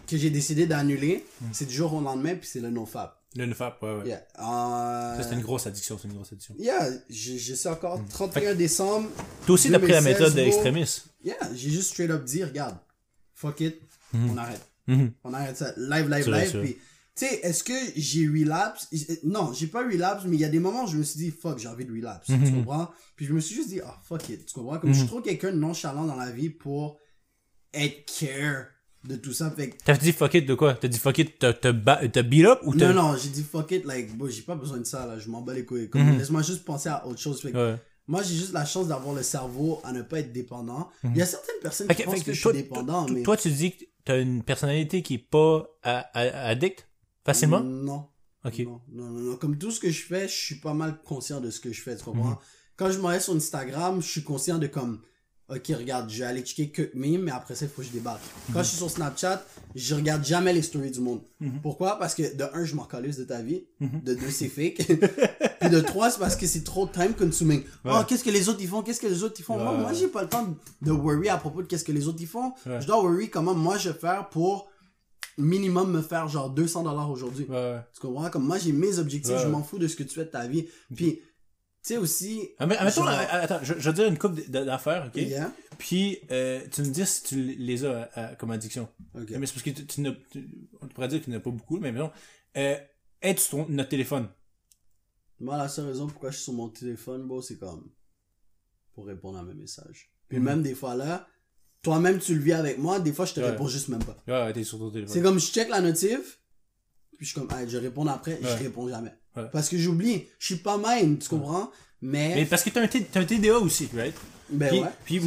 [0.06, 1.48] que j'ai décidé d'annuler, Mhm.
[1.52, 3.18] c'est du jour au lendemain, puis c'est le nofap.
[3.34, 4.06] Le NFAP, ouais, ouais.
[4.08, 4.22] Yeah.
[4.38, 6.54] Euh, Ça, c'était une grosse addiction, c'est une grosse addiction.
[6.58, 7.98] Yeah, j'ai j'ai ça encore.
[7.98, 8.08] Mhm.
[8.08, 9.08] 31 décembre,
[9.46, 10.44] Toi aussi, t'as pris la 2016, méthode bro.
[10.44, 11.04] d'extrémiste.
[11.24, 12.76] Yeah, j'ai juste straight up dit, regarde,
[13.34, 13.80] fuck it,
[14.12, 14.60] on arrête.
[14.86, 15.12] Mhm.
[15.24, 15.72] On arrête ça.
[15.78, 16.48] Live, live, C'est live.
[16.52, 16.60] c'est.
[16.60, 16.76] Puis,
[17.14, 18.88] tu sais, est-ce que j'ai relapse?
[19.24, 21.30] Non, j'ai pas relapse, mais il y a des moments où je me suis dit,
[21.30, 22.28] fuck, j'ai envie de relapse.
[22.28, 22.44] Mhm.
[22.44, 22.90] Tu comprends?
[23.16, 24.46] Puis je me suis juste dit, ah, fuck it.
[24.46, 24.78] Tu comprends?
[24.78, 26.98] Comme je suis trop quelqu'un de nonchalant dans la vie pour
[27.74, 28.66] être care
[29.04, 29.50] de tout ça.
[29.50, 30.74] Fait T'as dit fuck it de quoi?
[30.74, 32.92] T'as dit fuck it, t'as beat up ou t'as...
[32.92, 35.18] non, non, j'ai dit fuck it, like, bon, j'ai pas besoin de ça, là.
[35.18, 35.90] Je m'en bats les couilles.
[35.92, 36.18] Mhm.
[36.18, 37.40] laisse-moi juste penser à autre chose.
[37.40, 37.76] Fait que, Ouais.
[38.08, 40.90] Moi, j'ai juste la chance d'avoir le cerveau à ne pas être dépendant.
[41.04, 43.22] Il y a certaines personnes qui pensent que, que je toi, suis dépendant, mais...
[43.22, 45.68] toi, tu dis que t'as une personnalité qui est pas
[46.14, 46.88] addict?
[47.24, 47.60] Facilement?
[47.60, 48.06] Non.
[48.44, 48.58] Ok.
[48.60, 49.36] Non, non, non.
[49.36, 51.80] Comme tout ce que je fais, je suis pas mal conscient de ce que je
[51.80, 52.30] fais, tu comprends?
[52.30, 52.36] Mhm.
[52.76, 55.00] Quand je m'en vais sur Instagram, je suis conscient de comme,
[55.48, 57.92] ok, regarde, je vais aller checker que memes, mais après ça, il faut que je
[57.92, 58.20] débatte.
[58.48, 58.54] Mhm.
[58.54, 59.44] Quand je suis sur Snapchat,
[59.76, 61.20] je regarde jamais les stories du monde.
[61.62, 61.98] Pourquoi?
[61.98, 63.64] Parce que de un, je m'en calisse de ta vie.
[63.78, 64.02] Mhm.
[64.02, 64.86] De deux, c'est fake.
[65.60, 67.62] Puis de trois, c'est parce que c'est trop time consuming.
[67.84, 68.82] Oh, qu'est-ce que les autres ils font?
[68.82, 69.56] Qu'est-ce que les autres ils font?
[69.56, 70.48] Moi, moi, j'ai pas le temps
[70.80, 72.52] de worry à propos de qu'est-ce que les autres ils font.
[72.66, 72.80] Ouais.
[72.80, 74.71] Je dois worry comment moi je vais faire pour
[75.38, 77.44] minimum me faire genre 200 dollars aujourd'hui.
[77.46, 77.80] Ouais.
[77.94, 78.28] Tu comprends?
[78.30, 79.42] Comme moi, j'ai mes objectifs, Ouais.
[79.42, 80.68] je m'en fous de ce que tu fais de ta vie.
[80.94, 81.22] Puis, tu
[81.82, 82.48] sais aussi.
[82.58, 85.16] Ah, mais, mettons, genre- euh, attends, je, je te dire une couple d- d'affaires, ok?
[85.16, 85.52] Yeah.
[85.78, 88.88] Puis, euh, tu me dis si tu les as euh, comme addiction.
[89.14, 89.30] Ok.
[89.30, 91.50] Mais c'est parce que tu, tu n'as, tu- on pourrait dire que tu n'as pas
[91.50, 92.12] beaucoup, mais mettons,
[92.56, 92.76] euh,
[93.22, 94.28] être sur ton- notre téléphone?
[95.40, 97.90] Moi, la seule raison pourquoi je suis sur mon téléphone, bro, c'est comme.
[98.94, 100.12] Pour répondre à mes messages.
[100.28, 100.44] Puis Mhm.
[100.44, 101.26] même des fois là,
[101.82, 103.50] toi-même tu le vis avec moi, des fois je te Ouais.
[103.50, 104.16] réponds juste même pas.
[104.28, 105.12] Ouais, ouais, t'es sur ton téléphone.
[105.14, 106.38] C'est comme je check la notif,
[107.18, 109.12] puis je suis comme, hey, je réponds après, je réponds jamais.
[109.52, 111.70] Parce que j'oublie, je suis pas mind, tu comprends?
[112.02, 114.14] Mais, Mais parce que t'as un, T- t'as un TDA aussi, right?
[114.50, 114.88] ben puis- ouais.
[115.04, 115.20] puis-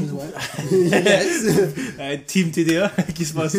[0.71, 1.43] yes.
[1.99, 3.55] Euh, team TDA qui se passe.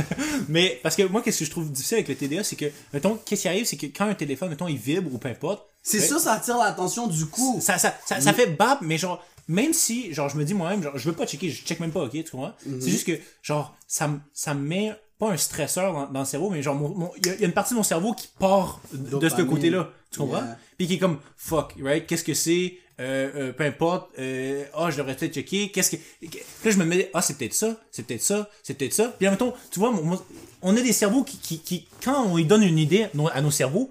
[0.48, 3.18] mais parce que moi, qu'est-ce que je trouve difficile avec le TDA, c'est que, mettons,
[3.24, 6.00] qu'est-ce qui arrive, c'est que quand un téléphone, mettons, il vibre ou peu importe, C'est
[6.00, 7.58] sûr, ça attire l'attention du coup.
[7.60, 10.82] ça, ça, ça, ça fait bap, mais genre, même si, genre, je me dis moi-même,
[10.82, 12.52] genre, je veux pas checker, je check même pas, ok, tu comprends?
[12.66, 12.80] Mhm.
[12.80, 16.50] C'est juste que, genre, ça, ça me met pas un stresseur dans, dans le cerveau,
[16.50, 18.80] mais genre, il y, a- il y a une partie de mon cerveau qui part
[18.92, 20.38] de ce côté-là, tu comprends?
[20.38, 20.58] Yeah.
[20.78, 22.06] Puis qui est comme, fuck, right?
[22.06, 22.74] Qu'est-ce que c'est?
[23.00, 26.84] Euh, euh, peu importe, euh, ah, je devrais peut-être checker, qu'est-ce que, là, je me
[26.84, 29.14] mets, ah, c'est peut-être ça, c'est peut-être ça, c'est peut-être ça.
[29.18, 29.92] Puis, en même temps, tu vois,
[30.62, 33.50] on a des cerveaux qui, qui, qui, quand on lui donne une idée à nos
[33.50, 33.90] cerveaux,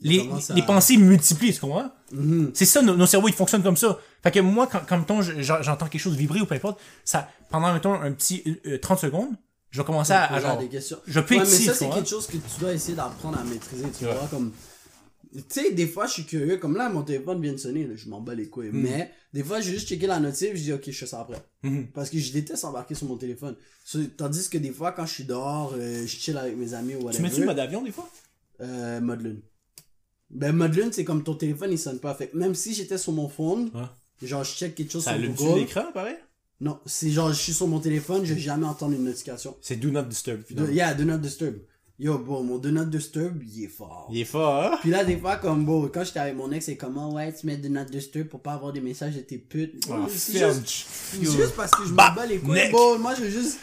[0.00, 1.90] les, à- les pensées multiplient, tu comprends?
[2.12, 2.50] Mhm.
[2.54, 3.98] C'est ça, nos, nos cerveaux, ils fonctionnent comme ça.
[4.22, 7.94] Fait que moi, quand, quand j'entends quelque chose vibrer ou peu importe, ça, pendant, mettons,
[7.94, 9.34] un petit euh, 30 secondes,
[9.70, 10.98] je vais commencer à, genre, des questions.
[11.06, 13.44] je peux Ouais, mais ça, tu c'est quelque chose que tu dois essayer d'apprendre à
[13.44, 14.12] maîtriser, tu Ouais.
[14.14, 14.52] vois, comme...
[15.32, 17.94] Tu sais, des fois, je suis curieux, comme là, mon téléphone vient de sonner, là,
[17.94, 18.70] je m'en bats les couilles.
[18.72, 21.36] Mais, des fois, j'ai juste checké la notif, je dis, ok, je fais ça après.
[21.62, 21.86] Mhm.
[21.94, 23.54] Parce que je déteste embarquer sur mon téléphone.
[24.16, 26.98] Tandis que des fois, quand je suis dehors, euh, je chill avec mes amis ou
[26.98, 27.22] Tu whatever.
[27.22, 28.10] mets-tu le mode avion, des fois?
[28.60, 29.40] Euh, mode lune.
[30.30, 32.14] Ben, mode lune, c'est comme ton téléphone, il sonne pas.
[32.14, 33.70] Fait que même si j'étais sur mon phone,
[34.22, 35.60] genre, je check quelque chose Ça sur Google.
[35.60, 36.16] l'écran, pareil?
[36.60, 39.56] Non, c'est genre, je suis sur mon téléphone, je vais jamais entendre une notification.
[39.62, 40.70] C'est Do Not Disturb, finalement.
[40.72, 41.56] yeah, do not disturb.
[41.98, 44.08] Yo, bon, mon do not disturb, il est fort.
[44.12, 44.78] Il est fort, hein?
[44.80, 47.46] Puis là, des fois, comme, bon, quand j'étais avec mon ex, c'est comment, ouais, tu
[47.46, 49.84] mets do not disturb pour pas avoir des messages de tes putes.
[49.90, 52.70] Ah, c'est juste, parce que je Bah, me bats les couilles.
[52.70, 53.58] Bon, moi, je veux juste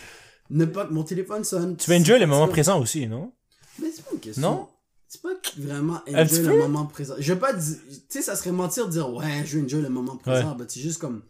[0.50, 1.78] ne pas que mon téléphone sonne.
[1.78, 3.32] Tu vas enjoy le moment présent aussi, non?
[3.80, 4.42] Mais c'est pas une question.
[4.42, 4.68] Non?
[5.10, 7.16] C'est pas vraiment enjoy le moment présent.
[7.18, 9.82] Je veux pas dire, tu sais, ça serait mentir de dire, ouais, je veux enjoy
[9.82, 10.54] le moment présent.
[10.56, 11.24] Ben, c'est juste comme,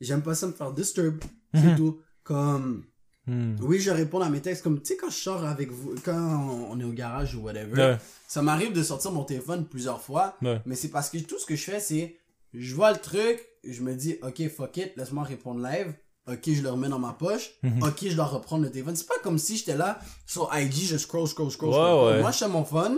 [0.00, 1.22] j'aime pas ça me faire disturb.
[1.54, 1.76] C'est Mhm.
[1.76, 2.00] tout.
[2.24, 2.84] Comme,
[3.28, 3.54] Hmm.
[3.62, 4.64] oui, je réponds à mes textes.
[4.64, 7.96] Comme, tu sais, quand je sors avec vous, quand on est au garage ou whatever,
[8.26, 10.36] ça m'arrive de sortir mon téléphone plusieurs fois.
[10.66, 12.16] Mais c'est parce que tout ce que je fais, c'est,
[12.52, 15.94] je vois le truc, je me dis, ok, fuck it, laisse-moi répondre live.
[16.28, 17.50] Ok, je le remets dans ma poche.
[17.62, 17.82] Mhm.
[17.82, 18.94] Ok, je dois reprendre le téléphone.
[18.96, 21.70] C'est pas comme si j'étais là sur IG, je scroll, scroll, scroll.
[21.70, 22.12] Ouais, scroll.
[22.14, 22.20] ouais.
[22.22, 22.96] Moi, je fais mon fun.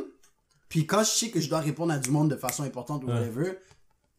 [0.74, 3.06] Puis quand je sais que je dois répondre à du monde de façon importante ou
[3.06, 3.52] whatever,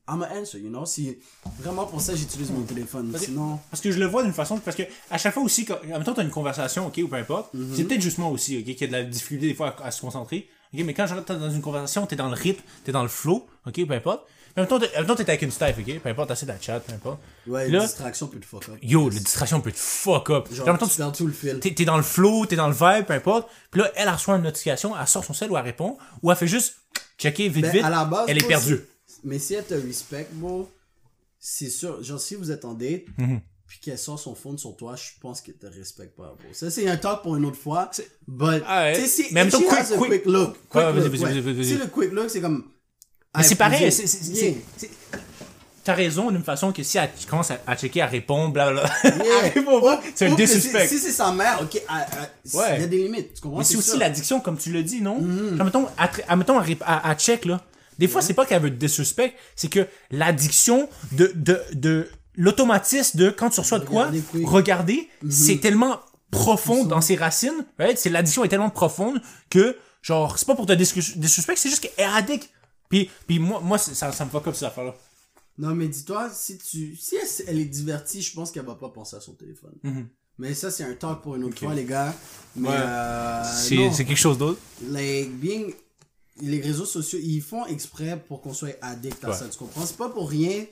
[0.07, 0.85] I'm a answer, you know?
[0.85, 1.17] C'est
[1.59, 3.09] vraiment pour ça que j'utilise mon téléphone.
[3.11, 5.43] Parce que- Sinon, Parce que je le vois d'une façon, parce que à chaque fois
[5.43, 7.73] aussi, quand, en même temps, t'as une conversation, ok, ou peu importe, Mhm.
[7.75, 9.91] c'est peut-être juste moi aussi, ok, qui a de la difficulté des fois à, à
[9.91, 13.03] se concentrer, ok, mais quand j'entends dans une conversation, t'es dans le rythme, t'es dans
[13.03, 14.25] le flow, ok, peu importe.
[14.55, 16.79] Mais en même temps, t'es- avec une staff, ok, peu importe, t'as de la chat,
[16.79, 17.19] peu importe.
[17.47, 18.77] ouais, Là- distraction peut te fuck up.
[18.81, 20.47] Yo, la distraction peut te fuck up.
[20.53, 21.59] Genre, temps, tu perds tout le fil.
[21.59, 23.49] t'es, dans le flow, t'es dans le vibe, peu importe.
[23.71, 26.37] Puis là, elle reçoit une notification, elle sort son cell ou elle répond, ou elle
[26.37, 26.75] fait juste
[27.17, 28.79] checker vite Ben, vite, à la base, elle est perdue.
[29.25, 30.69] Mais si elle te respect, bro,
[31.39, 32.01] c'est sûr.
[32.03, 33.41] Genre, si vous date, Mhm.
[33.67, 36.53] puis qu'elle sort son phone sur toi, je pense qu'elle te respecte pas, bro.
[36.53, 37.89] Ça, c'est un talk pour une autre fois.
[38.27, 38.95] But, Ah ouais.
[38.95, 41.21] tu sais, si même she quick- quick- quick look, quick vas-y, look,
[41.57, 41.63] ouais.
[41.63, 42.71] Si le quick look, c'est comme.
[43.37, 44.57] Mais c'est pareil, c'est, c'est-
[45.83, 48.89] T'as raison d'une façon que si elle commence à, à checker, à répondre, blablabla.
[49.03, 50.01] Yeah.
[50.15, 50.87] c'est un disrespect.
[50.87, 51.73] Si, si c'est sa mère, ok,
[52.55, 52.63] Ouais.
[52.77, 53.59] il y a des limites, tu comprends?
[53.59, 55.19] Mais c'est aussi l'addiction, comme tu le dis, non?
[55.55, 56.09] Genre, mettons, à,
[56.87, 57.61] à- à, check, là.
[57.99, 63.19] Des fois, c'est pas qu'elle veut te disrespect, c'est que l'addiction de, de, de, l'automatisme
[63.19, 64.09] de quand tu reçois de quoi,
[64.43, 65.07] Regarder.
[65.23, 65.29] Mm-hmm.
[65.31, 65.99] c'est tellement
[66.31, 67.97] profond dans ses racines, right?
[67.99, 69.21] C'est l'addiction est tellement profonde
[69.51, 72.49] que, genre, c'est pas pour te dis- disrespect, c'est juste qu'elle est addict.
[72.89, 74.95] Puis, puis moi, moi, ça, ça me fuck comme cette affaire-là.
[75.57, 77.15] Non, mais dis-toi, si tu, si
[77.47, 79.73] elle, est divertie, je pense qu'elle va pas penser à son téléphone.
[79.83, 80.07] Mhm.
[80.37, 82.13] Mais ça, c'est un talk pour une autre fois, les gars.
[82.57, 82.75] Mais, Ouais.
[82.77, 83.43] euh,
[83.93, 84.59] C'est, quelque chose d'autre.
[84.89, 85.73] like, being,
[86.41, 89.35] les réseaux sociaux, ils font exprès pour qu'on soit addict à Ouais.
[89.35, 89.85] ça, tu comprends?
[89.85, 90.65] C'est pas pour rien.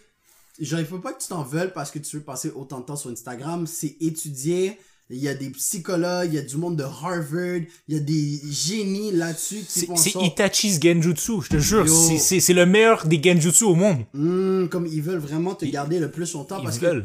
[0.59, 2.85] Genre, il faut pas que tu t'en veuilles parce que tu veux passer autant de
[2.85, 3.65] temps sur Instagram.
[3.65, 4.77] C'est étudié.
[5.15, 7.99] Il y a des psychologues, il y a du monde de Harvard, il y a
[7.99, 10.13] des génies là-dessus qui C'est, font c'est.
[10.21, 11.85] Itachi's Genjutsu, je te jure.
[12.19, 13.99] C'est, le meilleur des Genjutsu au monde.
[14.13, 17.03] Hmm, comme ils veulent vraiment te garder le plus longtemps Ils parce que.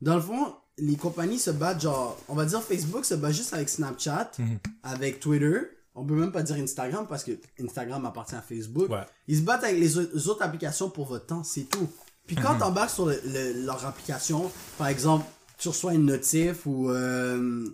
[0.00, 3.52] Dans le fond, les compagnies se battent, genre, on va dire Facebook se bat juste
[3.52, 4.58] avec Snapchat, Mhm.
[4.84, 5.58] avec Twitter.
[5.96, 8.88] On peut même pas dire Instagram parce que Instagram appartient à Facebook.
[8.88, 9.00] Ouais.
[9.26, 11.88] Ils se battent avec les, au- les autres applications pour votre temps, c'est tout.
[12.28, 12.58] Puis quand Mhm.
[12.60, 15.24] t'embarques sur le- le- leur application, par exemple,
[15.58, 17.66] tu reçois une notif ou, euh,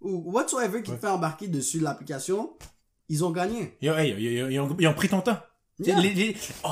[0.00, 2.50] ou whatsoever qui te fait embarquer dessus l'application,
[3.08, 3.76] ils ont gagné.
[3.80, 5.38] Ils ont, hey, ils, ils- ils ont, ils ont pris ton temps.
[5.78, 5.98] Yeah.
[6.00, 6.68] Les- les- oh.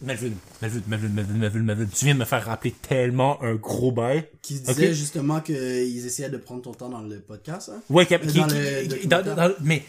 [0.00, 3.92] Melvin, Melvin, Melvin, Melvin, Melvin, Melvin, tu viens de me faire rappeler tellement un gros
[3.92, 4.28] bail.
[4.40, 4.74] Qui Ok?
[4.74, 7.70] disaient justement qu'ils essayaient de prendre ton temps dans le podcast.
[7.72, 7.82] Hein?
[7.90, 9.82] Ouais, qui- Dans qui- le dans- dans- mais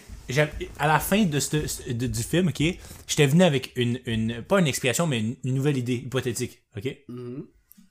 [0.80, 2.64] à la fin de ce, de- du film, ok,
[3.08, 6.96] j'étais venu avec une, une, pas une explication, mais une, une nouvelle idée hypothétique, ok?
[7.10, 7.46] Mhm.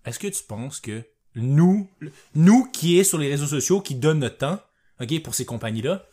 [0.04, 1.02] Est-ce que tu penses que
[1.34, 1.88] nous,
[2.34, 4.60] nous qui est sur les réseaux sociaux, qui donne notre temps,
[5.00, 6.04] ok, pour ces compagnies-là,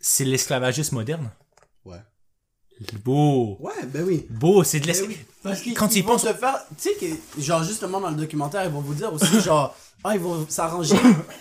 [0.00, 1.30] c'est l'esclavagisme moderne?
[1.84, 1.98] Ouais.
[3.04, 3.56] Beau!
[3.60, 4.26] Ouais, ben oui.
[4.30, 5.22] Beau, c'est de Ben l'esclavagisme.
[5.26, 8.00] oui, parce qu'ils Quand ils ils vont pensent- te faire, tu sais que genre justement
[8.00, 10.94] dans le documentaire ils vont vous dire aussi genre ah ils vont s'arranger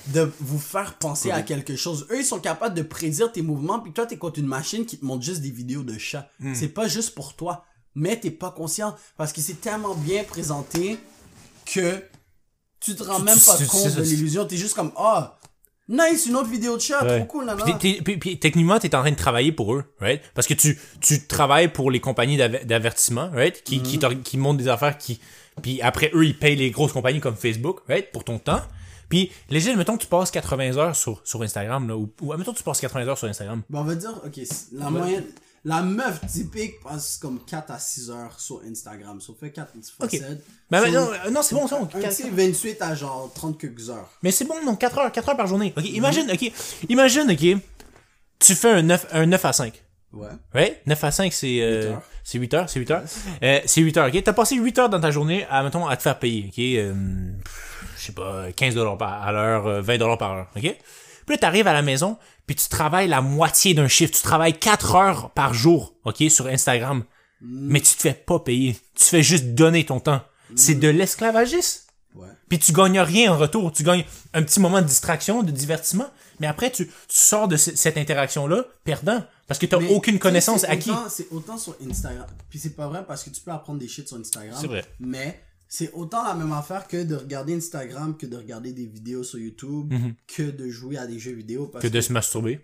[0.08, 2.08] de vous faire penser à quelque chose.
[2.10, 4.98] Eux ils sont capables de prédire tes mouvements puis toi t'es contre une machine qui
[4.98, 6.28] te montre juste des vidéos de chats.
[6.40, 6.56] Hmm.
[6.56, 10.98] C'est pas juste pour toi, mais t'es pas conscient parce que c'est tellement bien présenté
[11.68, 12.02] que
[12.80, 14.46] tu te rends même pas compte de l'illusion.
[14.46, 15.38] T'es juste comme ah
[15.90, 17.20] nice une autre vidéo de chat Ouais.
[17.20, 20.22] trop cool là Puis, puis- puis techniquement, t'es en train de travailler pour eux, right?
[20.34, 23.63] Parce que tu, tu travailles pour les compagnies d'aver- d'avertissement, right?
[23.63, 25.20] Qui, qui, qui montrent des affaires qui,
[25.62, 28.12] puis après eux, ils payent les grosses compagnies comme Facebook, right?
[28.12, 28.62] Pour ton temps.
[29.10, 32.52] Puis, léger, mettons que tu passes 80 heures sur, sur Instagram, là, ou, ou mettons
[32.52, 33.62] que tu passes 80 heures sur Instagram.
[33.70, 34.42] Ben, on va dire, ok,
[34.74, 35.24] la moyenne,
[35.65, 39.20] la meuf typique passe comme 4 à 6 heures sur Instagram.
[39.22, 40.12] Ça fait 4 fois Ok.
[40.12, 40.22] 7.
[40.70, 41.78] Ben, ben, non, euh, non, c'est bon, ça.
[41.78, 44.10] un on- petit 28 à genre 30 quelques heures.
[44.24, 45.74] Mais c'est bon, non, 4 heures, 4 heures par journée.
[45.78, 46.52] Ok, imagine, ok,
[46.89, 47.62] imagine, ok,
[48.39, 49.84] tu fais un 9, un 9 à 5.
[50.13, 50.28] Ouais.
[50.56, 52.02] Ouais, 9 à 5, c'est euh, Huit heures.
[52.24, 53.04] c'est 8 heures, c'est 8 heures.
[53.43, 54.24] Euh, c'est 8 heures, ok?
[54.24, 56.60] T'as passé 8 heures dans ta journée à, mettons, à te faire payer, ok?
[56.60, 56.93] Euh,
[57.98, 60.62] je sais pas, 15 dollars par à l'heure, euh, 20 dollars par heure, ok?
[60.63, 64.13] Puis là, t'arrives à la maison, puis tu travailles la moitié d'un chiffre.
[64.13, 66.23] Tu travailles 4 heures par jour, ok?
[66.29, 67.03] Sur Instagram.
[67.41, 68.75] Mais tu te fais pas payer.
[68.95, 70.21] Tu fais juste donner ton temps.
[70.55, 71.81] C'est de l'esclavagisme.
[72.15, 72.27] Ouais.
[72.49, 73.71] Puis tu gagnes rien en retour.
[73.71, 76.10] Tu gagnes un petit moment de distraction, de divertissement.
[76.39, 79.23] Mais après, tu, tu sors de ce- cette interaction-là perdant.
[79.47, 80.89] Parce que t'as aucune connaissance c'est acquis.
[80.89, 82.25] autant- C'est autant sur Instagram.
[82.49, 84.57] Puis c'est pas vrai parce que tu peux apprendre des shit sur Instagram.
[84.60, 84.83] C'est vrai.
[84.99, 89.23] Mais c'est autant la même affaire que de regarder Instagram, que de regarder des vidéos
[89.23, 89.93] sur YouTube,
[90.27, 91.67] que de jouer à des jeux vidéo.
[91.67, 91.89] Parce Mhm.
[91.91, 92.60] Que de se masturber.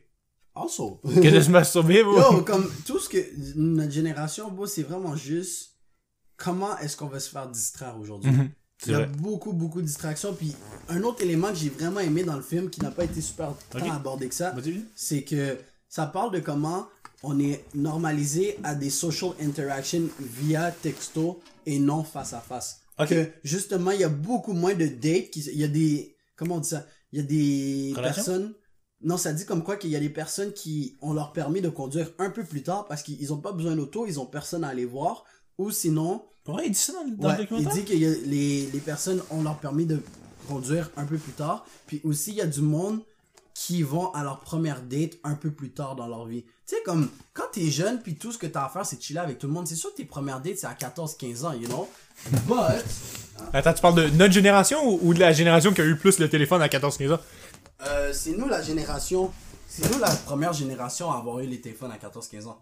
[0.55, 1.01] Also.
[1.03, 2.17] Que de se masturber, bro.
[2.19, 3.17] Yo, comme tout ce que
[3.55, 5.71] notre génération, bro, c'est vraiment juste
[6.37, 8.31] comment est-ce qu'on va se faire distraire aujourd'hui.
[8.31, 8.49] Mhm.
[8.85, 9.07] Il y a vrai.
[9.17, 10.33] beaucoup, beaucoup de distractions.
[10.33, 10.53] Puis
[10.89, 13.53] un autre élément que j'ai vraiment aimé dans le film, qui n'a pas été super
[13.69, 13.87] tant Ok.
[13.89, 14.53] abordé que ça,
[14.95, 16.87] c'est que ça parle de comment
[17.23, 22.81] on est normalisé à des social interactions via texto et non face à face.
[22.99, 23.09] Ok.
[23.09, 25.29] Que justement, il y a beaucoup moins de dates.
[25.31, 26.15] Qui, il y a des.
[26.35, 26.85] Comment on dit ça?
[27.11, 28.53] Il y a des personnes.
[29.01, 31.69] Non, ça dit comme quoi qu'il y a des personnes qui ont leur permis de
[31.69, 34.69] conduire un peu plus tard parce qu'ils ont pas besoin d'auto, ils ont personne à
[34.69, 35.25] aller voir.
[35.57, 37.73] Ou sinon, vrai, il dit ça dans, dans Ouais, le il documentaire?
[37.73, 39.99] dit que y a- les, les personnes ont leur permis de
[40.47, 41.65] conduire un peu plus tard.
[41.85, 43.01] Puis aussi, il y a du monde
[43.53, 46.43] qui vont à leur première date un peu plus tard dans leur vie.
[46.65, 49.19] Tu sais, comme quand t'es jeune, puis tout ce que t'as à faire, c'est chiller
[49.19, 49.67] avec tout le monde.
[49.67, 51.87] C'est sûr que tes premières dates, c'est à 14-15 ans, you know?
[52.47, 52.83] But,
[53.53, 56.29] Attends, tu parles de notre génération ou, de la génération qui a eu plus le
[56.29, 57.19] téléphone à 14-15 ans?
[57.85, 59.31] euh, c'est nous la génération...
[59.67, 62.59] C'est nous la première génération à avoir eu les téléphones à 14-15 ans.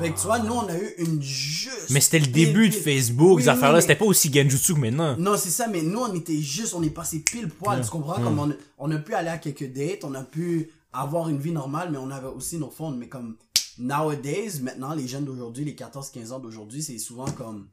[0.00, 1.90] Fait que tu vois, nous, on a eu une juste...
[1.90, 3.76] Mais c'était le début de Facebook, Oui, ces oui, affaires-là.
[3.76, 5.16] mais- C'était pas aussi genjutsu que maintenant.
[5.16, 8.20] Non, c'est ça, mais nous, on était juste, on est passé pile poil, tu comprends?
[8.20, 11.52] Comme on, on a pu aller à quelques dates, on a pu avoir une vie
[11.52, 12.90] normale, mais on avait aussi nos fonds.
[12.90, 13.36] Mais comme,
[13.78, 17.68] nowadays, maintenant, les jeunes d'aujourd'hui, les 14-15 ans d'aujourd'hui, c'est souvent comme,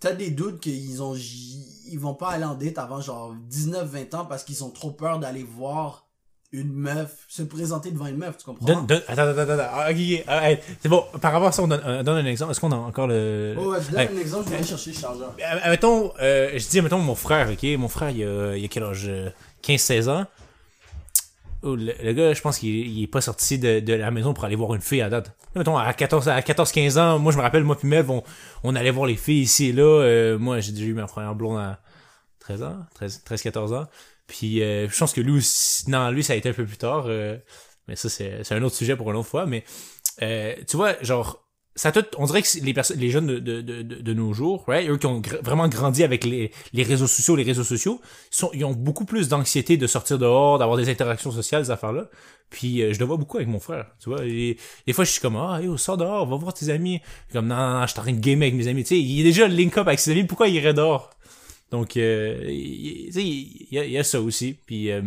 [0.00, 4.24] t'as des doutes qu'ils ont, ils vont pas aller en date avant genre 19-20 ans
[4.24, 6.06] parce qu'ils ont trop peur d'aller voir
[6.52, 8.66] une meuf, se présenter devant une meuf, tu comprends?
[8.66, 9.70] Donne, donne, attends, attends, attends.
[9.72, 9.86] Ah,
[10.26, 10.50] ah,
[10.82, 11.04] c'est bon.
[11.20, 12.50] Par rapport à ça, on donne, euh, donne un exemple.
[12.50, 13.54] Est-ce qu'on a encore le.
[13.56, 15.36] Oh, ouais, je donne un exemple, je vais aller chercher le chargeur.
[15.38, 17.62] euh, mettons, euh, je dis, mettons, mon frère, ok?
[17.78, 19.04] Mon frère, il a, il a quel âge?
[19.06, 19.30] euh,
[19.62, 20.26] 15-16 ans.
[21.62, 24.34] Oh, le, le gars, je pense qu'il il est pas sorti de, de la maison
[24.34, 25.30] pour aller voir une fille à date.
[25.56, 28.22] Mettons, à 14, à 14-15 ans, moi, je me rappelle, moi puis Mev, on,
[28.62, 29.82] on allait voir les filles ici et là.
[29.82, 31.80] Euh, moi, j'ai déjà eu ma première blonde à
[32.40, 33.86] 13 ans, 13, 13-14 ans.
[34.26, 36.76] Puis, euh, je pense que lui aussi, non, lui, ça a été un peu plus
[36.76, 37.06] tard.
[37.08, 37.36] euh,
[37.88, 39.44] mais ça, c'est c'est un autre sujet pour une autre fois.
[39.46, 39.64] Mais,
[40.22, 41.44] euh, tu vois, genre,
[41.80, 44.64] ça tout, on dirait que les personnes, les jeunes de, de, de, de- nos jours,
[44.66, 48.50] right, eux qui ont vraiment grandi avec les, les réseaux sociaux, les réseaux sociaux, sont,
[48.52, 52.10] ils ont beaucoup plus d'anxiété de sortir dehors, d'avoir des interactions sociales, ces affaires-là.
[52.50, 54.20] Puis euh, je le vois beaucoup avec mon frère, tu vois.
[54.20, 54.58] Des
[54.92, 57.00] fois, je suis comme, ah, yo, sors dehors, va voir tes amis.
[57.32, 58.82] Comme, non, non, non, je suis en train de gamer avec mes amis.
[58.82, 61.08] Tu sais, il est déjà link up avec ses amis, pourquoi il irait dehors?
[61.70, 64.54] Donc, euh, tu sais, il y, a, ça aussi.
[64.66, 65.00] Puis, euh,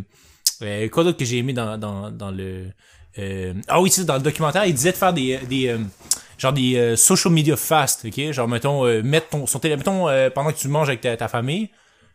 [0.63, 2.65] euh, quoi d'autre que j'ai aimé dans, dans, dans le...
[3.19, 5.37] euh, ah oui, c'est dans le documentaire, il disait de faire des...
[5.47, 5.77] des euh,
[6.43, 8.31] genre des euh, social media fast, ok?
[8.31, 11.15] Genre, mettons, euh, mettre ton, son télé, mettons, euh, pendant que tu manges avec ta,
[11.15, 11.69] ta famille,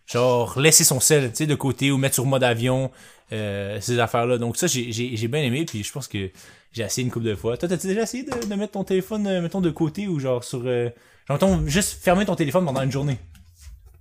[0.07, 2.91] genre, laisser son sel, tu sais, de côté ou mettre sur mode avion,
[3.31, 4.39] ces affaires-là.
[4.39, 6.31] Donc ça, j'ai, bien aimé, puis je pense que
[6.73, 7.57] j'ai essayé une couple de fois.
[7.57, 10.63] Toi, t'as-tu déjà essayé de, de mettre ton téléphone, mettons, de côté ou genre sur...
[10.65, 10.91] Euh,
[11.27, 13.19] genre, mettons, juste fermer ton téléphone pendant une journée?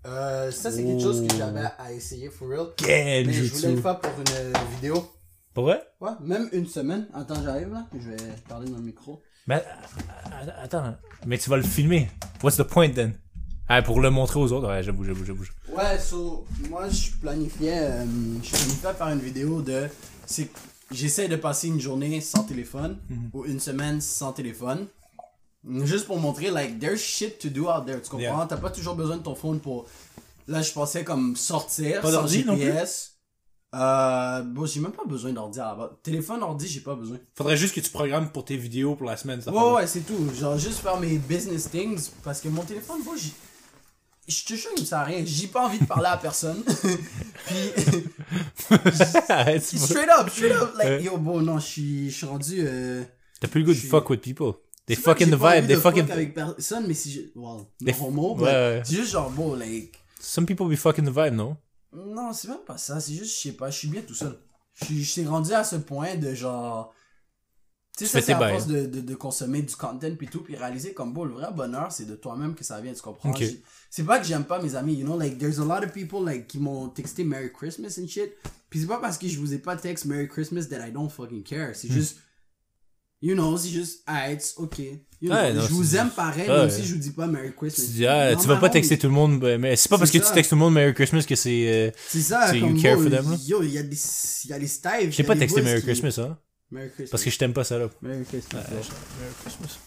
[0.06, 2.68] Euh, ça, c'est quelque chose que j'avais à essayer for real.
[2.78, 5.06] Quel Mais je voulais le faire pour une vidéo.
[5.54, 5.82] Pour vrai?
[6.00, 7.08] Ouais, même une semaine.
[7.14, 7.88] Attends, j'arrive là.
[7.98, 9.22] Je vais parler dans le micro.
[9.48, 12.10] Mais, euh, attends, mais tu vas le filmer.
[12.44, 13.14] What's the point then?
[13.70, 14.68] Ah, pour le montrer aux autres?
[14.68, 15.44] Ouais, j'avoue, j'avoue, j'avoue.
[15.70, 18.06] Ouais, so, moi, je planifiais, euh,
[18.44, 19.88] je planifiais faire une vidéo de.
[20.92, 22.98] J'essaie de passer une journée sans téléphone
[23.34, 24.88] ou une semaine sans téléphone.
[25.84, 28.02] Juste pour montrer, like, there's shit to do out there.
[28.02, 28.22] Tu comprends?
[28.22, 28.46] Yeah.
[28.48, 29.86] T'as pas toujours besoin de ton phone pour.
[30.48, 32.72] Là, je pensais comme sortir Pas sans non plus?
[33.76, 35.90] Euh, bon, j'ai même pas besoin d'ordi à la base.
[36.02, 37.18] Téléphone, ordi, j'ai pas besoin.
[37.36, 39.52] Faudrait juste que tu programmes pour tes vidéos pour la semaine, ça.
[39.52, 40.30] Ouais, ouais, c'est tout.
[40.34, 42.10] Genre, juste faire mes business things.
[42.24, 43.32] Parce que mon téléphone, moi, j'ai.
[44.28, 45.24] Je te jure, il me sert à rien.
[45.26, 46.62] J'ai pas envie de parler à personne.
[47.46, 47.56] Puis,
[49.30, 50.74] Arrête, c'est pas- straight up, straight up.
[50.78, 52.56] Like, yo, bon, non, je suis je suis rendu.
[52.60, 53.04] Euh...
[53.40, 54.54] T'as plus le goût de fuck with people.
[54.86, 56.12] They fucking the vibe, they de fuck fucking...
[56.12, 57.22] avec personne, mais si je.
[57.36, 58.82] Well, non homo, Ouais, ouais.
[58.86, 60.00] C'est juste genre, bon, like.
[60.20, 61.58] Some people be fucking the vibe, non?
[62.06, 63.00] Non, c'est même pas ça.
[63.00, 64.38] C'est juste, je sais pas, je suis bien tout seul.
[64.76, 66.94] Je suis- rendu à ce point de genre.
[67.98, 70.94] Tu sais, c'est à force de, de, de consommer du content puis tout, puis réaliser
[70.94, 73.32] comme bon, le vrai bonheur, c'est de toi-même que ça vient, tu comprends?
[73.32, 73.38] Ok.
[73.40, 75.92] J'ai- C'est pas que j'aime pas mes amis, you know, like, there's a lot of
[75.92, 78.34] people, like, qui m'ont texté Merry Christmas and shit.
[78.70, 81.10] Puis c'est pas parce que je vous ai pas texté Merry Christmas that I don't
[81.10, 81.70] fucking care.
[81.70, 81.74] Hmm.
[81.74, 82.20] C'est juste,
[83.22, 84.80] you know, c'est juste, ah, it's ok.
[85.20, 86.58] You know, Ouais, non, je vous aime pareil, ouais.
[86.58, 87.86] même si je vous dis pas Merry Christmas.
[87.86, 90.18] Tu dis, ah, tu vas pas texter tout le monde, mais c'est pas parce que
[90.20, 91.66] tu textes tout le monde Merry Christmas que c'est...
[91.68, 93.38] euh, C'est ça, Tu- you comme care bon, for them, là?
[93.48, 93.98] yo, il y a des,
[94.46, 95.12] y a des styles.
[95.12, 96.38] J'ai pas texté Merry Christmas, hein?
[96.70, 97.10] Merry Christmas.
[97.12, 97.90] Parce que je t'aime pas ça, là.
[98.02, 98.60] Merry Christmas.
[98.70, 98.84] Merry
[99.42, 99.80] Christmas.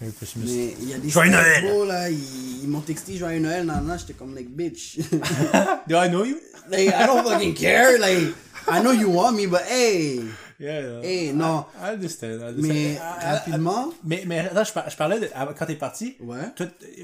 [0.00, 0.42] Merry Christmas.
[0.46, 1.64] Mais il y a des Joyeux Noël!
[1.88, 4.98] là, ils, ils m'ont texté Joyeux Noël, nan, nan, j'étais comme, like, bitch.
[5.88, 6.36] Do I know you?
[6.70, 8.34] like, I don't fucking care, like,
[8.68, 10.20] I know you want me, but hey,
[10.58, 11.00] Yeah.
[11.02, 11.64] hey, non.
[11.78, 12.62] I understand, I understand.
[12.68, 16.16] Mais, rapidement, Mais, mais attends, je, par- je parlais de, quand t'es parti.
[16.20, 16.36] ouais.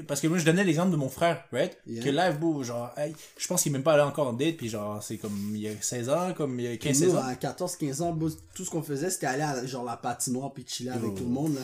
[0.07, 1.77] Parce que moi, je donnais l'exemple de mon frère, right?
[1.87, 2.03] Yeah.
[2.03, 4.57] Que là, beau, genre, hey, je pense qu'il est même pas allé encore en date,
[4.57, 7.09] puis genre, c'est comme il y a 16 ans, comme il y a 15, Nous,
[7.11, 7.23] 16 ans.
[7.27, 10.65] à 14-15 ans, boss, tout ce qu'on faisait, c'était aller à, genre, la patinoire puis
[10.67, 11.61] chiller avec tout le monde, là.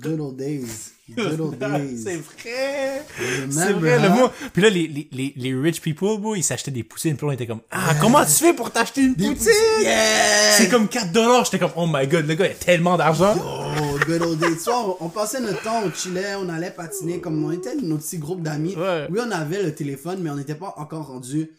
[0.00, 0.92] Good old days.
[1.16, 2.02] Good old days.
[2.04, 3.02] c'est vrai!
[3.50, 4.28] C'est vrai, le mot.
[4.52, 7.34] Puis là, les, les, les, les rich people, ils s'achetaient des poutines, puis là, on
[7.34, 9.48] était comme, ah, comment tu fais pour t'acheter une poutine?
[9.82, 10.52] Yeah!
[10.56, 11.44] C'est comme 4 dollars.
[11.44, 13.34] J'étais comme, oh my god, le gars, il a tellement d'argent.
[13.36, 14.56] Oh, good old days.
[14.56, 17.74] Tu vois, on, on passait notre temps, on chillait, on allait patiner, comme on était
[17.74, 18.76] notre petit groupe d'amis.
[18.76, 19.06] Ouais.
[19.10, 21.50] Oui, on avait le téléphone, mais on n'était pas encore rendu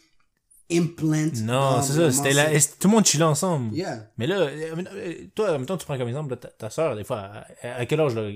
[0.70, 1.30] implant.
[1.42, 2.68] Non, c'est ça, c'était là, ça.
[2.78, 3.74] tout le monde chillait ensemble?
[3.74, 4.10] Yeah.
[4.18, 7.30] Mais là, euh, euh, toi, temps, tu prends comme exemple ta, ta soeur, des fois,
[7.62, 8.28] à, à quel âge, là?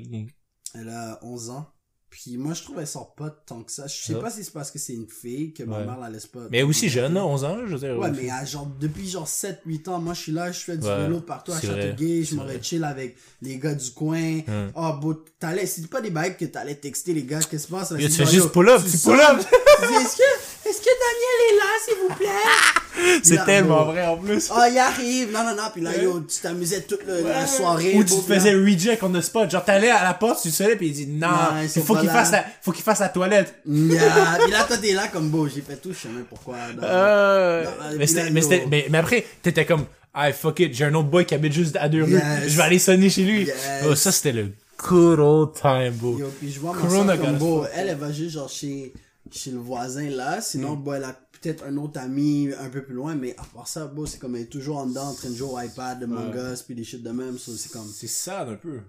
[0.74, 1.66] Elle a 11 ans.
[2.11, 3.87] Puis moi, je trouve qu'elle sort pas tant que ça.
[3.87, 5.85] Je sais pas si c'est parce que c'est une fille que ma Ouais.
[5.85, 6.41] mère la laisse pas.
[6.51, 7.99] Mais aussi jeune, là, 11 ans, je veux dire.
[7.99, 10.87] Ouais, mais à genre, depuis genre 7-8 ans, moi je suis là, je fais du
[10.87, 14.39] Ouais, vélo partout à Châteauguay, je vais chill avec les gars du coin.
[14.49, 14.72] Hum.
[14.74, 17.68] Ah, beau, t'allais, c'est pas des bagues que t'allais texter les gars, qu'est-ce qui se
[17.68, 17.91] passe?
[17.91, 19.39] Yo, tu fais juste pull-up, tu pull-up.
[19.41, 23.21] est-ce que, est-ce que Daniel est là, s'il vous plaît?
[23.23, 24.51] C'est Là, tellement vrai en plus.
[24.53, 27.95] Ah, il arrive, non, non, non, puis là, yo, tu t'amusais toute le- la soirée.
[27.95, 29.49] Ou tu te là- faisais reject on the spot.
[29.51, 31.29] Genre, t'allais à la porte, tu faisais, puis il dit non,
[31.63, 32.13] il faut qu'il là.
[32.13, 33.55] fasse la, faut qu'il fasse la toilette.
[33.67, 34.39] Yeah.
[34.43, 36.57] Puis là, toi, t'es là comme beau, j'ai fait tout, je sais même pourquoi.
[36.77, 36.83] Non.
[36.83, 37.65] Euh,
[37.97, 39.85] mais, là, mais, mais, mais après, t'étais comme,
[40.15, 42.13] ah, fuck it, j'ai un autre boy qui habite juste à deux rues.
[42.15, 42.23] Yes.
[42.49, 43.45] Je vais aller sonner chez lui.
[43.45, 43.55] Yes.
[43.89, 44.49] Oh, ça, c'était le
[44.89, 46.19] good old time, bro.
[46.19, 48.93] Yo, puis je vois ma Corona soeur comme beau, elle, elle va juste genre chez,
[49.31, 50.83] chez le voisin là, sinon, Mm.
[50.83, 53.86] bon, elle a peut-être un autre ami un peu plus loin, mais à part ça,
[53.86, 56.07] beau, c'est comme elle est toujours en dedans en train de jouer au iPad, de
[56.07, 57.91] mangas, puis des shit de même, so c'est comme...
[57.95, 58.80] C'est sad un peu.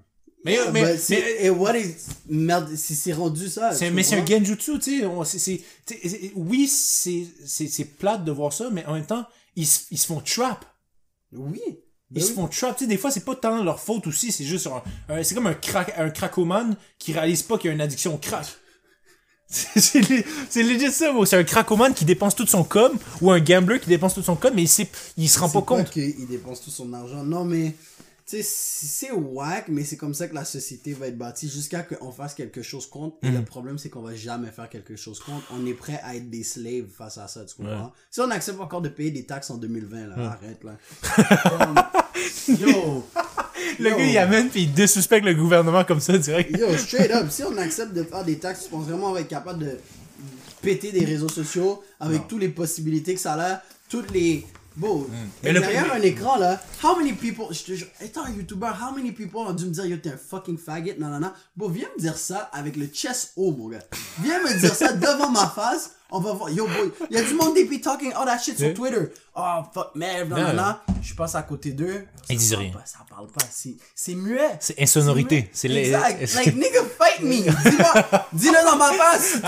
[0.45, 1.95] Mais, Yeah, mais, c'est- mais, et what is...
[2.29, 6.31] Merde, c'est rendu ça, mais c'est un genjutsu, tu sais.
[6.35, 9.25] Oui, c'est, plate de voir ça, mais en même temps,
[9.55, 10.65] ils, se- ils se font trap.
[11.33, 11.59] Oui.
[11.67, 11.79] Ils
[12.11, 12.35] Ben se oui.
[12.35, 14.81] font trap, tu sais, des fois, c'est pas tant leur faute aussi, c'est juste un,
[15.13, 18.15] un- c'est comme un crack, un cracomane qui réalise pas qu'il y a une addiction
[18.15, 18.47] au crack.
[19.49, 21.11] C'est legit ça.
[21.25, 22.91] C'est un cracomane qui dépense tout son com,
[23.21, 24.87] ou un gambler qui dépense tout son com, mais il, sait,
[25.17, 25.89] il se rend pas compte.
[25.89, 27.23] qu'il dépense tout son argent.
[27.23, 27.73] Non, mais,
[28.30, 32.11] sais, c'est whack, mais c'est comme ça que la société va être bâtie jusqu'à qu'on
[32.11, 33.17] fasse quelque chose contre.
[33.23, 35.45] Et le problème, c'est qu'on va jamais faire quelque chose contre.
[35.51, 37.91] On est prêt à être des slaves face à ça, tu comprends?
[38.09, 40.77] Si on accepte encore de payer des taxes en 2020, là, arrête, là.
[42.47, 43.05] Yo!
[43.80, 43.97] Le Yo.
[43.97, 46.57] gars, il amène pis il désuspecte le gouvernement comme ça, direct.
[46.57, 49.21] Yo, straight up, si on accepte de faire des taxes, tu penses vraiment qu'on va
[49.21, 49.77] être capable de
[50.61, 54.45] péter des réseaux sociaux avec toutes les possibilités que ça a, toutes les.
[54.78, 55.07] Bon, Hmm.
[55.43, 58.67] Mais le- derrière un écran là, how many people, je te jure, étant un YouTuber,
[58.67, 61.32] how many people ont dû me dire yo t'es un fucking faggot, non non non.
[61.57, 63.80] Bon, viens me dire ça avec le chest haut, mon gars.
[64.22, 66.49] Viens me dire ça devant ma face, on va voir.
[66.51, 68.74] Yo boy, y a du monde qui be talking all that shit sur.
[68.74, 69.11] Twitter.
[69.36, 70.76] Oh fuck, merde, non non non.
[71.01, 72.05] Je passe à côté d'eux.
[72.28, 72.74] ça Ils disent parle rien.
[72.74, 74.57] pas, ça parle pas, c'est c'est muet.
[74.59, 75.49] C'est insonorité.
[75.51, 76.20] C'est les- Exact.
[76.36, 77.41] Like, nigga, fight me.
[77.41, 79.39] Dis-moi, dis-le dans ma face.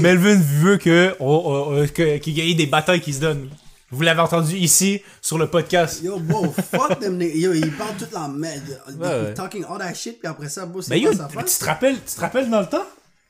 [0.00, 3.48] Melvin veut que, on- on- on- que- qu'il y ait des batailles qui se donnent.
[3.92, 6.02] Vous l'avez entendu ici, sur le podcast.
[6.02, 7.36] Yo, bro, fuck them niggas.
[7.36, 8.80] Yo, ils parlent toute la merde.
[8.88, 9.34] They ouais.
[9.34, 11.18] Talking all that shit, puis après ça, bro, c'est Ben yo, tu
[11.58, 12.86] te rappelles, tu te rappelles dans le temps?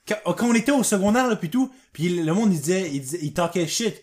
[0.08, 3.00] Quand, quand on était au secondaire, là, pis tout, pis le monde, il disait, il
[3.00, 3.94] disait, il talkait shit.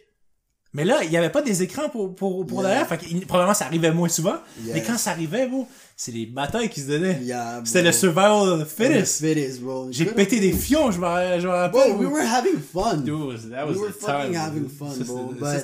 [0.73, 2.69] Mais là, il y avait pas des écrans pour, pour, pour Yeah.
[2.69, 4.35] derrière, fait que, probablement ça arrivait moins souvent.
[4.65, 7.19] Mais quand ça arrivait, bro, c'est les batailles qui se donnaient.
[7.23, 9.19] Yeah, C'était le survival of the fittest.
[9.25, 9.87] Fittest, bro.
[9.91, 11.71] J'ai pété des fions, je me rappelle.
[11.71, 12.97] Bro, we were having fun.
[12.97, 15.61] Dude, that was we were the fucking time, having fun, bro, ça,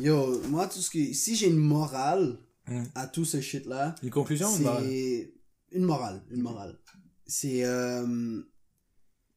[0.00, 2.38] Yo, moi, tout ce que, si j'ai une morale
[2.68, 2.84] Mm.
[2.94, 4.48] à tout ce shit là, Une conclusion?
[4.48, 4.84] ou une morale?
[4.88, 5.34] c'est
[5.72, 6.78] une morale, une morale.
[7.26, 8.40] C'est, euh,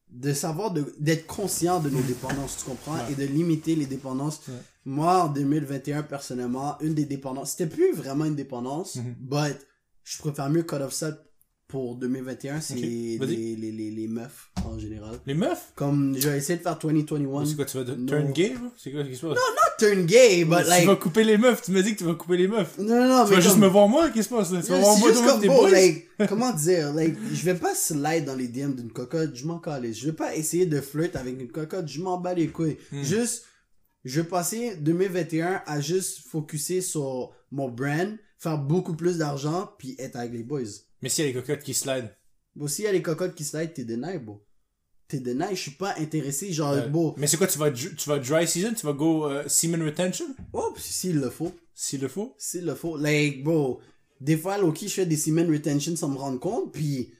[0.08, 3.12] de savoir de- d'être conscient de nos dépendances, tu comprends, Ouais.
[3.12, 4.40] et de limiter les dépendances.
[4.48, 4.54] Ouais.
[4.84, 9.14] Moi, en 2021, personnellement, une des dépendances, c'était plus vraiment une dépendance, Mhm.
[9.18, 9.56] but
[10.04, 11.18] je préfère mieux cut off ça
[11.68, 13.18] pour 2021, c'est Ok, les,
[13.56, 15.18] les, les, les meufs, en général.
[15.26, 15.72] Les meufs?
[15.74, 17.44] Comme, je vais essayer de faire 2021.
[17.44, 18.06] C'est quoi, tu vas de- No.
[18.06, 18.54] turn gay?
[18.76, 19.36] C'est quoi, qu'est-ce qui se passe?
[19.36, 20.86] Not turn gay, but tu like...
[20.86, 22.78] vas couper les meufs, tu m'as dit que tu vas couper les meufs.
[22.78, 24.64] Non, non, non, Tu mais vas juste me voir moi, qu'est-ce qui se passe?
[24.64, 25.70] Tu vas voir moi, toi, tes boys?
[25.70, 29.58] like, comment dire, like, je vais pas slide dans les DM d'une cocotte, je m'en
[29.58, 29.98] calisse.
[29.98, 32.76] Je vais pas essayer de flirt avec une cocotte, je m'en bats les couilles.
[32.92, 33.02] Hmm.
[33.02, 33.44] Juste,
[34.04, 39.94] je vais passer 2021 à juste focuser sur mon brand, faire beaucoup plus d'argent, puis
[39.98, 40.62] être avec les boys.
[41.02, 42.14] Mais s'il y a les cocottes qui slide.
[42.54, 44.42] Bon, s'il y a les cocottes qui slide, t'es deny, bro.
[45.08, 46.88] T'es deny, je suis pas intéressé, genre, Ouais.
[46.88, 47.14] beau.
[47.16, 48.74] Mais c'est quoi, tu vas, tu vas dry season?
[48.74, 50.26] Tu vas go euh, semen retention?
[50.52, 51.52] Oh, puis s'il le faut.
[51.74, 52.34] S'il le faut?
[52.38, 52.96] S'il le faut.
[52.96, 53.80] Like, bro,
[54.20, 57.12] des fois, Loki, je fais des semen retention sans me rendre compte, puis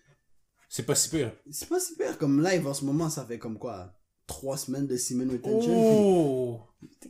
[0.69, 1.33] C'est pas si pire.
[1.51, 3.95] C'est pas super comme live en ce moment, ça fait comme quoi?
[4.27, 5.73] Trois semaines de Simon Retention.
[5.73, 6.61] Oh!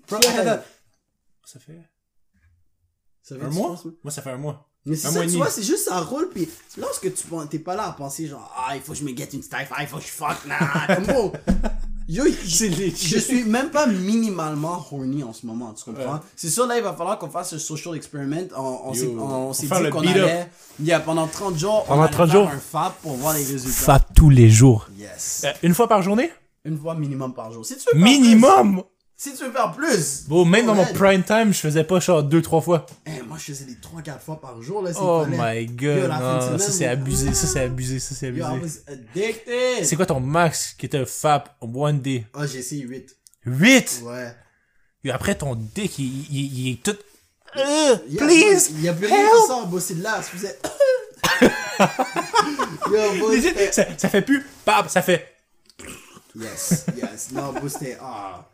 [0.07, 0.63] Bro, attends.
[1.47, 1.81] Ça fait
[3.29, 3.77] Ça fait un mois?
[4.05, 4.69] Moi, ça fait un mois.
[4.85, 6.49] Mais c'est Un ça, mois et tu vois, c'est juste ça roule, puis
[6.79, 9.29] lorsque tu t'es pas là à penser genre, ah, il faut que je me get
[9.33, 11.33] une stiff, ah, il faut que je fuck, là, comme bon.
[12.09, 16.15] Yo, C'est je, je suis même pas minimalement horny en ce moment, tu comprends?
[16.15, 16.21] Ouais.
[16.37, 18.47] C'est sûr, là, il va falloir qu'on fasse ce social experiment.
[18.57, 20.49] On, on Yo, s'est, on on dit qu'on allait,
[20.79, 22.49] il y a pendant 30 jours, on Pendant allait 30 faire jours.
[22.49, 23.69] un FAP pour voir les résultats.
[23.77, 24.87] Fat tous les jours.
[24.97, 25.43] Yes.
[25.47, 26.31] Euh, une fois par journée?
[26.65, 27.67] Une fois minimum par jour.
[27.67, 28.85] Si tu veux Minimum!
[29.17, 30.25] Si tu veux faire plus.
[30.29, 32.85] Bon, même dans mon prime time, je faisais pas genre deux, trois fois.
[33.07, 36.59] Eh, moi, je faisais des 3-4 fois par jour, là, Oh my god, non, semaine,
[36.59, 38.81] ça c'est abusé, ça c'est abusé, ça c'est Yo, I abusé.
[38.87, 39.85] was addicted.
[39.85, 42.27] C'est quoi ton max qui était fap one day?
[42.35, 43.17] Ah, j'ai essayé 8.
[43.47, 44.03] 8!
[44.05, 44.35] Ouais.
[45.05, 46.97] Et après ton dick, il, il, il est tout...
[47.57, 48.71] Euh, please!
[48.73, 50.59] Il y a plus rien qui sort, c'est de là, ça faisait...
[52.91, 54.45] Yo, Legit, ça, ça fait plus...
[54.67, 55.33] Bam, ça fait...
[56.39, 57.31] Yes, yes.
[57.33, 57.97] Non, c'était.
[57.99, 58.47] Ah.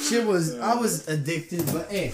[0.00, 0.54] Shit was.
[0.60, 2.12] I was addicted, but hey.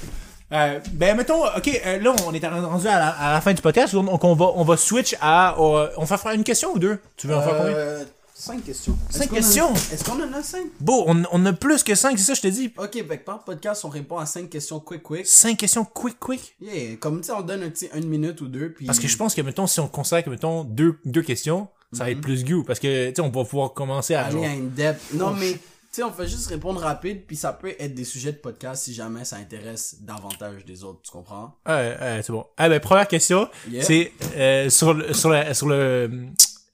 [0.52, 3.62] Euh, ben, mettons, ok, euh, là, on est rendu à la, à la fin du
[3.62, 5.54] podcast, donc on va, on va switch à.
[5.60, 6.98] euh, on va faire une question ou deux?
[7.16, 7.72] Tu veux en faire combien?
[7.74, 8.04] Euh,
[8.34, 8.96] Cinq questions.
[9.10, 9.74] Cinq Est-ce qu'on en a- questions?
[9.92, 10.64] Est-ce qu'on en a cinq?
[10.80, 12.72] Bon, on, on a plus que cinq, c'est ça, je te dis.
[12.78, 15.26] Ok, que par podcast, on répond à cinq questions quick, quick.
[15.26, 16.56] Cinq questions quick, quick?
[16.58, 18.86] Yeah, comme tu sais, on donne un petit une minute ou deux, puis.
[18.86, 22.04] Parce que je pense que, mettons, si on considère que, mettons, deux, deux questions, ça
[22.04, 22.64] va être plus goût.
[22.64, 24.24] Parce que, tu sais, on va pouvoir commencer à.
[24.24, 25.12] Aller genre- à une depth.
[25.12, 25.58] Non, mais, tu
[25.96, 28.94] sais, on fait juste répondre rapide, puis ça peut être des sujets de podcast si
[28.94, 31.56] jamais ça intéresse davantage des autres, tu comprends?
[31.66, 32.46] Ouais, ouais, c'est bon.
[32.56, 33.82] Ah, ben, première question, Yeah.
[33.84, 36.26] c'est euh, sur, le, sur, la- sur le.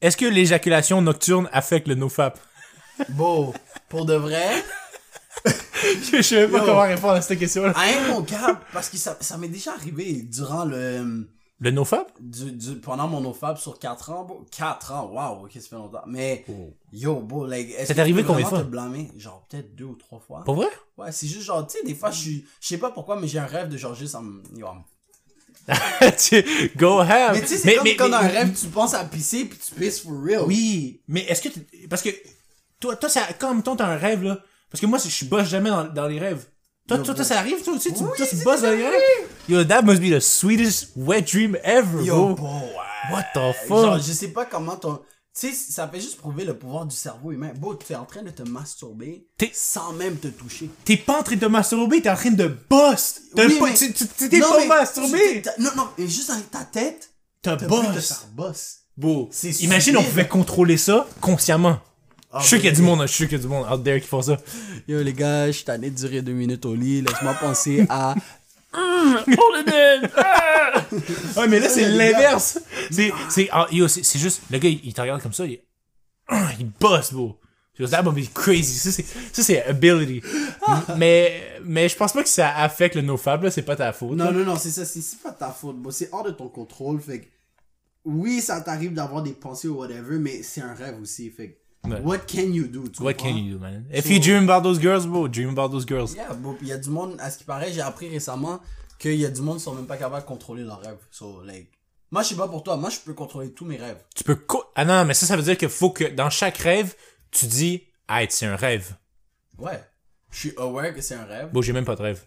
[0.02, 2.38] Est-ce que l'éjaculation nocturne affecte le nofap?
[3.10, 3.52] Bon,
[3.88, 4.48] pour de vrai,
[6.12, 6.64] Je sais pas Yo.
[6.64, 7.72] comment répondre à cette question-là.
[7.76, 11.28] un mon cap, parce que ça, ça m'est déjà arrivé durant le.
[11.58, 14.44] Le nofap Du, du- pendant mon OFAB sur 4 ans, bro.
[14.50, 16.02] 4 ans, waouh, ok, ça fait longtemps.
[16.06, 16.44] Mais,
[16.92, 18.64] yo, bro, like, est-ce que arrivé tu peux combien vraiment fois?
[18.66, 19.10] te blâmer?
[19.16, 20.44] Genre, peut-être deux ou trois fois.
[20.44, 20.68] Pour vrai?
[20.98, 23.26] Ouais, c'est juste genre, tu sais, des fois, je suis, je sais pas pourquoi, mais
[23.26, 24.66] j'ai un rêve de genre juste en, yo,
[26.18, 29.04] Tu- Go ham Mais tu sais, c'est comme quand dans un rêve, tu penses à
[29.04, 30.42] pisser puis tu pisses for real.
[30.46, 32.10] Oui, mais est-ce que tu- parce que
[32.78, 34.38] toi toi ça comme toi t'as un rêve là
[34.70, 36.46] parce que moi je bosse jamais dans, dans les rêves.
[36.88, 38.92] Toi toi, toi ça arrive toi aussi tu, Oui, c'est bosses rêves.
[39.48, 42.34] Yo that must be the sweetest wet dream ever Yo, bro.
[42.34, 43.12] bro, ouais.
[43.12, 43.68] What the fuck?
[43.84, 45.00] Genre, je sais pas comment ton.
[45.38, 47.52] Tu sais, ça fait juste prouver le pouvoir du cerveau humain.
[47.54, 50.70] Bro, tu es en train de te masturber T'es- sans même te toucher.
[50.84, 52.56] T'es pas en train de te masturber, t'es en train de.
[53.34, 55.18] T'as Oui, pas- mais- tu- tu- tu t'es Non, pas mais masturbé.
[55.34, 57.10] tu t'es- Non, non, mais juste dans ta tête,
[57.56, 57.64] te
[58.34, 58.78] boss.
[58.96, 59.28] Beau.
[59.60, 61.80] Imagine on pouvait contrôler ça consciemment.
[62.32, 63.42] Ah, je suis sûr qu'il y a du monde, je suis sûr qu'il y a
[63.42, 64.36] du monde out there qui font ça.
[64.88, 67.02] Yo, les gars, je suis tanné de durer deux minutes au lit.
[67.02, 68.14] Laisse-moi penser à.
[71.36, 72.58] Ouais, mais là, c'est l'inverse.
[72.90, 75.46] C'est, c'est, ah, yo, c'est, c'est juste, le gars, il, il te regarde comme ça,
[75.46, 75.60] il,
[76.58, 77.38] il bosse, bro.
[77.78, 78.78] That would be crazy.
[78.78, 80.22] Ça, c'est, ça, c'est ability.
[80.96, 84.12] mais, mais je pense pas que ça affecte le nofab, là, c'est pas ta faute.
[84.16, 84.32] Non, là.
[84.32, 85.90] non, non, c'est ça, c'est c'est pas ta faute, bro.
[85.90, 87.26] C'est hors de ton contrôle, fait que.
[88.06, 91.58] Oui, ça t'arrive d'avoir des pensées ou whatever, mais c'est un rêve aussi, fait
[92.02, 92.88] What can you do?
[92.88, 93.22] tu What comprends?
[93.22, 93.86] can you do, man?
[93.92, 96.14] If So- you dream about those girls, bro, dream about those girls.
[96.14, 98.60] Yeah, bro, il y a du monde, à ce qui paraît, j'ai appris récemment
[98.98, 100.98] qu'il y a du monde qui sont même pas capables de contrôler leurs rêves.
[101.10, 101.70] So, like.
[102.10, 103.98] Moi, je sais pas pour toi, moi, je peux contrôler tous mes rêves.
[104.14, 106.56] Tu peux, co- ah non, mais ça, ça veut dire qu'il faut que dans chaque
[106.58, 106.94] rêve,
[107.32, 108.94] tu dis, ah, c'est un rêve.
[109.58, 109.82] Ouais.
[110.30, 111.50] Je suis aware que c'est un rêve.
[111.52, 112.24] Bon, j'ai même pas de rêve.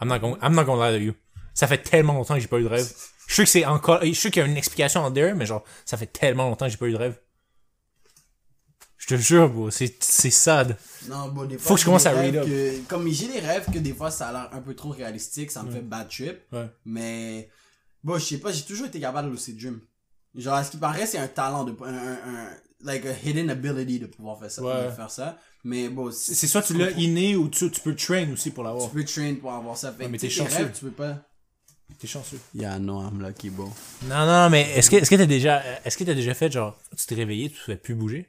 [0.00, 1.14] I'm not gonna, I'm not gonna lie to you.
[1.54, 2.92] Ça fait tellement longtemps que j'ai pas eu de rêve.
[3.26, 5.10] Je suis sûr que c'est encore, je suis sûr qu'il y a une explication en
[5.10, 7.18] there, mais genre, ça fait tellement longtemps que j'ai pas eu de rêve.
[9.06, 9.92] Je te jure, bro, c'est,
[10.30, 10.78] sad.
[11.08, 11.68] Non, bon, des fois.
[11.68, 12.46] Faut que je commence à read up.
[12.46, 15.50] que- Comme j'ai des rêves que des fois ça a l'air un peu trop réalistique,
[15.50, 16.38] ça me fait bad trip.
[16.52, 16.66] Ouais.
[16.86, 17.50] Mais.
[18.02, 19.80] Bon, je sais pas, j'ai toujours été capable de lucid dream.
[20.34, 21.74] Genre, à ce qui paraît, c'est un talent de.
[21.84, 22.50] Un, un, un-
[22.80, 24.62] like a hidden ability de pouvoir faire ça.
[24.62, 24.86] Ouais.
[24.86, 25.38] de faire ça.
[25.64, 28.88] Mais bon, c'est- soit tu l'as inné ou tu, tu peux train aussi pour l'avoir.
[28.88, 29.92] tu peux train pour avoir ça.
[29.92, 30.54] Fait mais t'es chanceux.
[30.56, 31.18] rêves, tu peux pas.
[31.98, 32.38] T'es chanceux.
[32.54, 33.70] Yeah, no, I'm lucky, bro.
[34.06, 36.78] Non, non, mais est-ce que, est-ce que t'as déjà, est-ce que t'as déjà fait, genre,
[36.96, 38.26] tu t'es réveillé, tu pouvais plus bouger?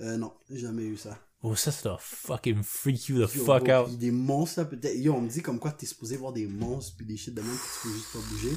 [0.00, 1.18] Euh, non, jamais eu ça.
[1.42, 3.98] Oh, ça, ça doit fucking freak you the Yo, fuck bro, out.
[3.98, 4.96] des monstres, là, peut-être.
[4.96, 7.42] Yo, on me dit comme quoi t'es supposé voir des monstres pis des shit de
[7.42, 8.56] même que tu peux juste pas bouger.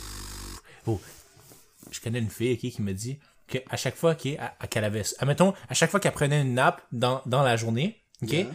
[1.91, 4.83] je connais une fille qui me dit que à chaque fois ok, à- à- qu'elle
[4.83, 8.47] avait admettons à chaque fois qu'elle prenait une nappe dans, dans la journée ok Yeah.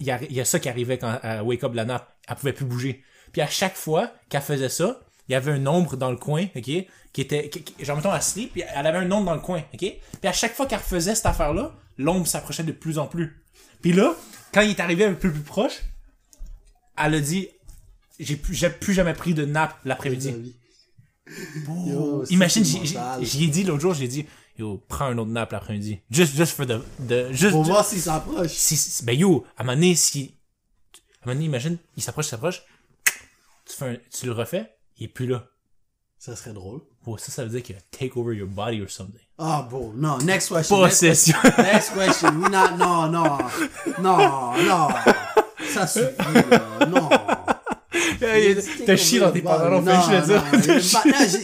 [0.00, 1.84] il y, a- il y a ça qui arrivait quand elle wake up de la
[1.84, 3.02] nappe elle pouvait plus bouger
[3.32, 6.46] puis à chaque fois qu'elle faisait ça il y avait un ombre dans le coin
[6.56, 6.62] ok
[7.12, 9.60] qui était qui- qui- genre mettons sleep puis elle avait un ombre dans le coin
[9.72, 13.06] ok puis à chaque fois qu'elle refaisait cette affaire là l'ombre s'approchait de plus en
[13.06, 13.36] plus
[13.80, 14.14] puis là
[14.52, 15.80] quand il est arrivé un peu plus proche
[16.96, 17.48] elle a dit
[18.20, 20.54] j'ai plus j'ai plus jamais pris de nappe l'après-midi.
[21.86, 22.64] Yo, Imagine,
[23.22, 24.26] j'y ai dit l'autre jour, j'ai dit,
[24.58, 25.98] yo, prends un autre nap l'après-midi.
[26.10, 26.80] Just, just for the,
[27.50, 28.50] Pour voir s'il s'approche.
[28.52, 30.34] si, si- ben yo, à un moment donné, si,
[30.94, 32.62] à un moment donné, imagine, il s'approche, il s'approche,
[33.66, 35.46] tu fais un, tu le refais, il est plus là.
[36.18, 36.80] Ça serait drôle.
[37.06, 39.20] Oh, ça, ça veut dire qu'il va take over your body or something.
[39.38, 40.80] Ah, bon, non, next question.
[40.82, 41.34] Next Possession.
[41.42, 41.62] question.
[41.72, 42.28] Next question.
[42.40, 43.38] We not, non, non.
[44.00, 44.88] Non, non.
[45.68, 46.14] Ça suffit,
[46.50, 46.86] là.
[46.88, 47.08] Non.
[48.86, 50.42] T'as chié dans tes pantalons, fais le dire.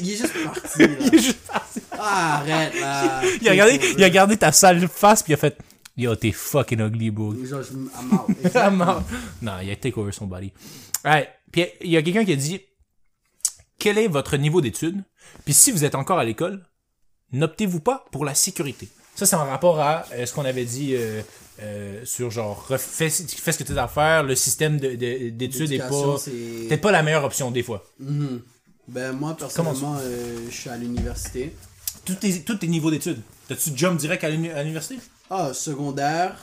[0.01, 0.89] il est juste parti, là.
[1.01, 1.81] Il est juste parti.
[1.93, 3.23] Ah, arrête, là.
[3.41, 5.59] Il a regardé, il a regardé ta sale face, puis il a fait,
[5.97, 7.35] yo, t'es fucking ugly, bro.
[7.45, 8.21] Genre, I'm out.
[8.29, 9.03] Ah, Exactement.
[9.43, 9.53] non.
[9.63, 10.53] Il a take over son body.
[11.05, 11.29] Alright.
[11.53, 12.61] Puis il y a quelqu'un qui a dit
[13.81, 15.03] quel est votre niveau d'études?
[15.45, 16.64] Puis si vous êtes encore à l'école,
[17.33, 18.89] n'optez-vous pas pour la sécurité.
[19.16, 21.20] Ça c'est en rapport à euh, ce qu'on avait dit euh,
[21.62, 23.22] euh, sur genre fais, ce
[23.59, 27.03] que tu as à faire, le système de- de- d'études est L'éducation, pas pas la
[27.03, 27.85] meilleure option des fois.
[27.99, 28.41] Mhm.
[28.89, 29.99] Ben, moi, personnellement,
[30.49, 31.55] je suis à l'université.
[32.05, 33.20] Tous tes, tous tes niveaux d'études.
[33.47, 34.97] T'as-tu jump direct à l'université?
[35.28, 36.37] Ah, secondaire,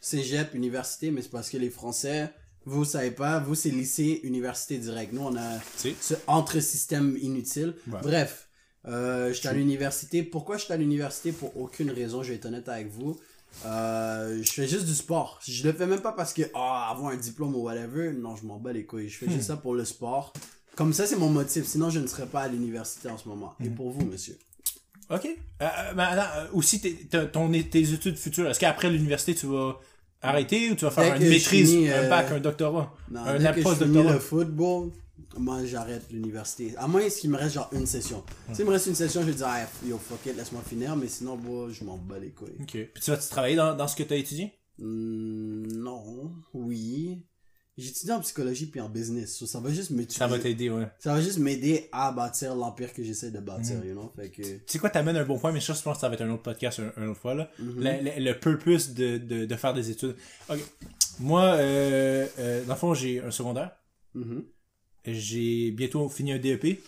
[0.00, 2.30] cégep, université, mais c'est parce que les Français,
[2.64, 5.12] vous savez pas, vous c'est lycée, université direct.
[5.12, 5.94] Nous, on a Si.
[6.00, 7.74] ce entre-système inutile.
[7.90, 8.00] Ouais.
[8.02, 8.48] Bref,
[8.86, 10.22] euh, j'étais à l'université.
[10.22, 11.32] Pourquoi j'étais à l'université?
[11.32, 13.18] Pour aucune raison, je vais être honnête avec vous.
[13.66, 15.40] Euh, je fais juste du sport.
[15.46, 18.12] Je le fais même pas parce que, ah, avoir un diplôme ou whatever.
[18.12, 19.08] Non, je m'en bats les couilles.
[19.08, 20.32] Je fais juste ça pour le sport.
[20.74, 21.66] Comme ça, c'est mon motif.
[21.66, 23.54] Sinon, je ne serais pas à l'université en ce moment.
[23.62, 24.38] Et pour vous, monsieur?
[25.10, 25.26] Ok.
[25.26, 26.80] Euh, euh, mais attends, euh, aussi,
[27.32, 29.78] ton, tes études futures, est-ce qu'après l'université, tu vas
[30.22, 32.94] arrêter ou tu vas faire une maîtrise, finis, un euh, bac, un doctorat?
[33.10, 34.90] Non, un dès que je finis le football,
[35.36, 36.74] moi j'arrête l'université.
[36.76, 38.22] À moins qu'il me reste genre une session.
[38.52, 41.08] S'il me reste une session, je vais dire, ah, yo, fuck it, laisse-moi finir, mais
[41.08, 42.56] sinon, bon, je m'en bats les couilles.
[42.60, 42.70] Ok.
[42.70, 44.52] Puis tu vas travailler dans, dans ce que tu as étudié?
[44.78, 47.24] Hmm, non, oui.
[47.78, 49.34] J'étudie en psychologie puis en business.
[49.34, 50.86] so ça va juste me Ça va t'aider, ouais.
[50.98, 53.86] Ça va juste m'aider à bâtir l'empire que j'essaie de bâtir, Mhm.
[53.88, 54.12] you know?
[54.14, 54.42] Fait que.
[54.42, 56.30] Tu sais quoi, t'amènes un bon point, mais je pense que ça va être un
[56.30, 57.50] autre podcast un, un autre fois, là.
[57.58, 57.74] Mhm.
[57.82, 60.14] le, le, le purpose de, de, de faire des études.
[60.50, 60.58] Ok.
[61.18, 63.70] Moi, euh, euh, dans le fond, j'ai un secondaire.
[64.14, 64.44] Mhm.
[65.06, 66.78] J'ai bientôt fini un DEP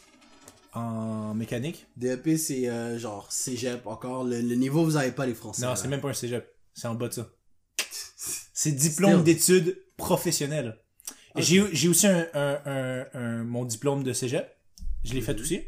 [0.74, 1.87] en mécanique.
[1.97, 4.24] DEP, c'est euh, genre cégep encore.
[4.24, 5.64] Le, le niveau, vous avez pas les Français.
[5.64, 6.47] Non, c'est même pas un cégep.
[6.74, 7.30] C'est en bas de ça.
[8.57, 9.76] C'est diplôme d'études
[11.36, 11.42] Ok.
[11.42, 14.47] J'ai aussi un, un, un, un- mon diplôme de cégep.
[15.05, 15.40] Je l'ai fait Mhm.
[15.40, 15.62] aussi.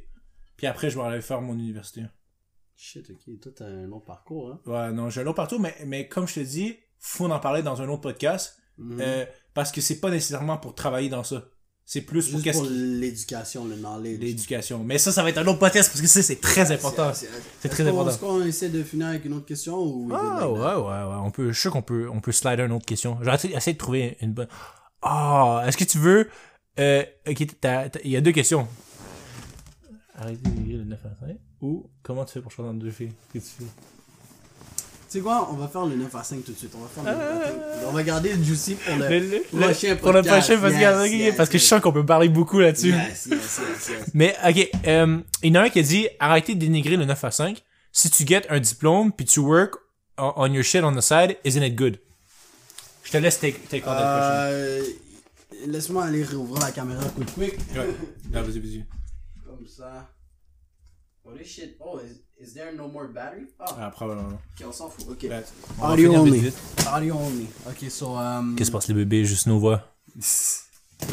[0.56, 2.02] Puis après, je vais aller faire mon université.
[2.76, 3.40] Shit, ok.
[3.40, 4.60] Toi, t'as un long parcours, hein?
[4.66, 7.62] Ouais, non, j'ai un autre partout, mais, mais comme je te dis, faut en parler
[7.62, 8.58] dans un autre podcast.
[8.78, 8.98] Mhm.
[9.00, 9.24] euh,
[9.54, 11.48] parce que c'est pas nécessairement pour travailler dans ça.
[11.88, 14.18] C'est plus pour Juste qu'est-ce pour l'éducation, le knowledge.
[14.18, 14.82] l'éducation.
[14.82, 17.12] Mais ça, ça va être un autre podcast parce que ça, c'est très important.
[17.14, 18.10] C'est- très important.
[18.10, 20.10] Est-ce qu'on essaie de finir avec une autre question ou...
[20.12, 21.16] Ah, ouais, ouais, ouais.
[21.22, 23.18] On peut, je suis qu'on peut, on peut slider une autre question.
[23.22, 24.48] J'ai essayé, de trouver une bonne.
[25.00, 26.28] Ah, est-ce que tu veux,
[26.80, 27.46] euh, ok,
[28.04, 28.66] il y a deux questions.
[30.16, 31.36] Arrêtez d'écrire le 9 à 5.
[31.62, 33.12] Ou, comment tu fais pour choisir entre deux filles?
[33.32, 33.95] Qu'est-ce que tu fais?
[35.08, 36.72] Tu sais quoi, on va faire le 9 à 5 tout de suite.
[36.74, 37.44] On va faire le 9 à
[37.80, 37.88] 5.
[37.88, 40.46] On va garder le juicy pour le, Le- le- prochain le- pour le podcast.
[40.48, 42.92] prochain podcast, Yes, ok, yes, parce que je sens qu'on peut parler beaucoup là-dessus.
[44.14, 47.04] Mais, ok, euh, il y en a un qui a dit, arrêtez de dénigrer le
[47.04, 47.62] 9 à 5.
[47.92, 49.74] Si tu get un diplôme, puis tu work
[50.18, 51.98] on, your shit on the side, isn't it good?
[53.04, 54.82] Je te laisse take, take Euh,
[55.68, 57.54] Laisse-moi aller rouvrir la caméra quick quick.
[57.76, 57.86] Ouais.
[58.30, 58.84] Vas-y, vas-y.
[59.46, 60.10] Comme ça.
[61.24, 61.76] Oh this shit.
[61.80, 63.46] Oh, is, is there no more battery?
[63.58, 64.38] Ah, Ah, probablement.
[64.60, 65.06] ok, on s'en fout.
[65.10, 65.26] Ok.
[65.78, 66.40] On va Audio finir vite, only.
[66.40, 66.86] vite.
[66.94, 67.46] Audio only.
[67.66, 68.16] Ok, so.
[68.16, 68.54] Um...
[68.56, 69.24] Qu'est-ce qui se passe, les bébés?
[69.24, 69.82] Juste nos voix?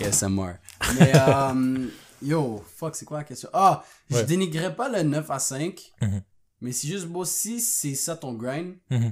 [0.03, 0.53] ASMR.
[0.99, 1.87] Mais, euh,
[2.21, 3.49] yo, fuck, c'est quoi la question?
[3.53, 4.69] Ah, je Ouais.
[4.71, 6.21] pas le 9 à 5, Mhm.
[6.61, 9.11] mais c'est juste beau si c'est ça ton grind, Mhm.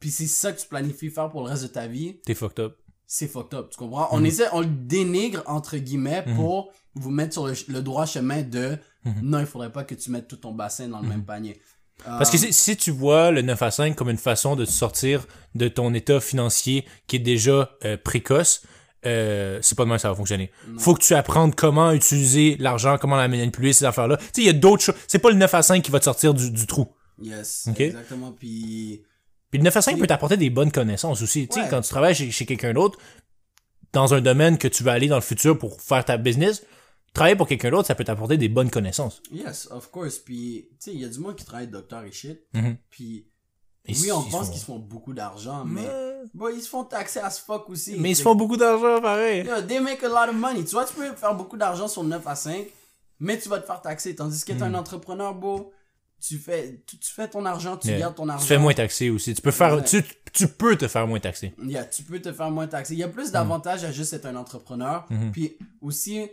[0.00, 2.58] puis c'est ça que tu planifies faire pour le reste de ta vie, T'es fucked
[2.60, 2.78] up.
[3.06, 4.08] c'est fucked up, tu comprends?
[4.10, 4.26] On Mhm.
[4.26, 8.76] essaie, on le dénigre, entre guillemets, pour vous mettre sur le, le droit chemin de
[9.04, 9.20] Mhm.
[9.22, 11.60] non, il faudrait pas que tu mettes tout ton bassin dans le même panier.
[12.04, 14.64] Parce que Euh, si, si tu vois le 9 à 5 comme une façon de
[14.64, 18.62] te sortir de ton état financier qui est déjà euh, précoce,
[19.04, 20.50] euh, c'est pas de même que ça va fonctionner.
[20.78, 24.16] Faut que tu apprennes comment utiliser l'argent, comment la manipuler, ces affaires-là.
[24.16, 24.94] Tu sais, il y a d'autres choses.
[25.08, 26.86] C'est pas le 9 à 5 qui va te sortir du, du trou.
[27.20, 27.80] Yes, Ok?
[27.80, 29.02] exactement, puis...
[29.50, 30.00] Puis le 9 à 5 Oui.
[30.00, 31.46] peut t'apporter des bonnes connaissances aussi.
[31.46, 31.68] Tu sais, Ouais.
[31.68, 32.98] quand tu travailles chez, chez quelqu'un d'autre,
[33.92, 36.64] dans un domaine que tu veux aller dans le futur pour faire ta business,
[37.12, 39.22] travailler pour quelqu'un d'autre, ça peut t'apporter des bonnes connaissances.
[39.30, 42.12] Yes, of course, puis, tu sais, il y a du monde qui travaille docteur et
[42.12, 42.76] shit, Mhm.
[42.90, 43.28] puis...
[43.84, 45.82] Et oui, on pense qu'ils se font beaucoup d'argent, mais...
[45.82, 47.96] Mais, Bon, ils se font taxer as fuck aussi.
[47.98, 49.44] mais ils se font beaucoup d'argent pareil.
[49.44, 50.62] yo, they make a lot of money.
[50.64, 52.64] Tu vois, tu peux faire beaucoup d'argent sur le 9 à 5,
[53.18, 54.14] mais tu vas te faire taxer.
[54.14, 54.62] Tandis que t'es Hmm.
[54.62, 55.72] un entrepreneur, beau,
[56.20, 57.98] tu fais, tu, tu fais ton argent, tu Yeah.
[57.98, 58.42] gardes ton argent.
[58.42, 59.34] Tu fais moins taxer aussi.
[59.34, 59.82] Tu peux faire, Ouais.
[59.82, 61.52] tu, tu peux te faire moins taxer.
[61.60, 62.94] Yeah, tu peux te faire moins taxer.
[62.94, 63.12] Il y a Hmm.
[63.12, 65.06] plus d'avantages à juste être un entrepreneur.
[65.10, 65.32] Mhm.
[65.32, 66.28] Puis aussi,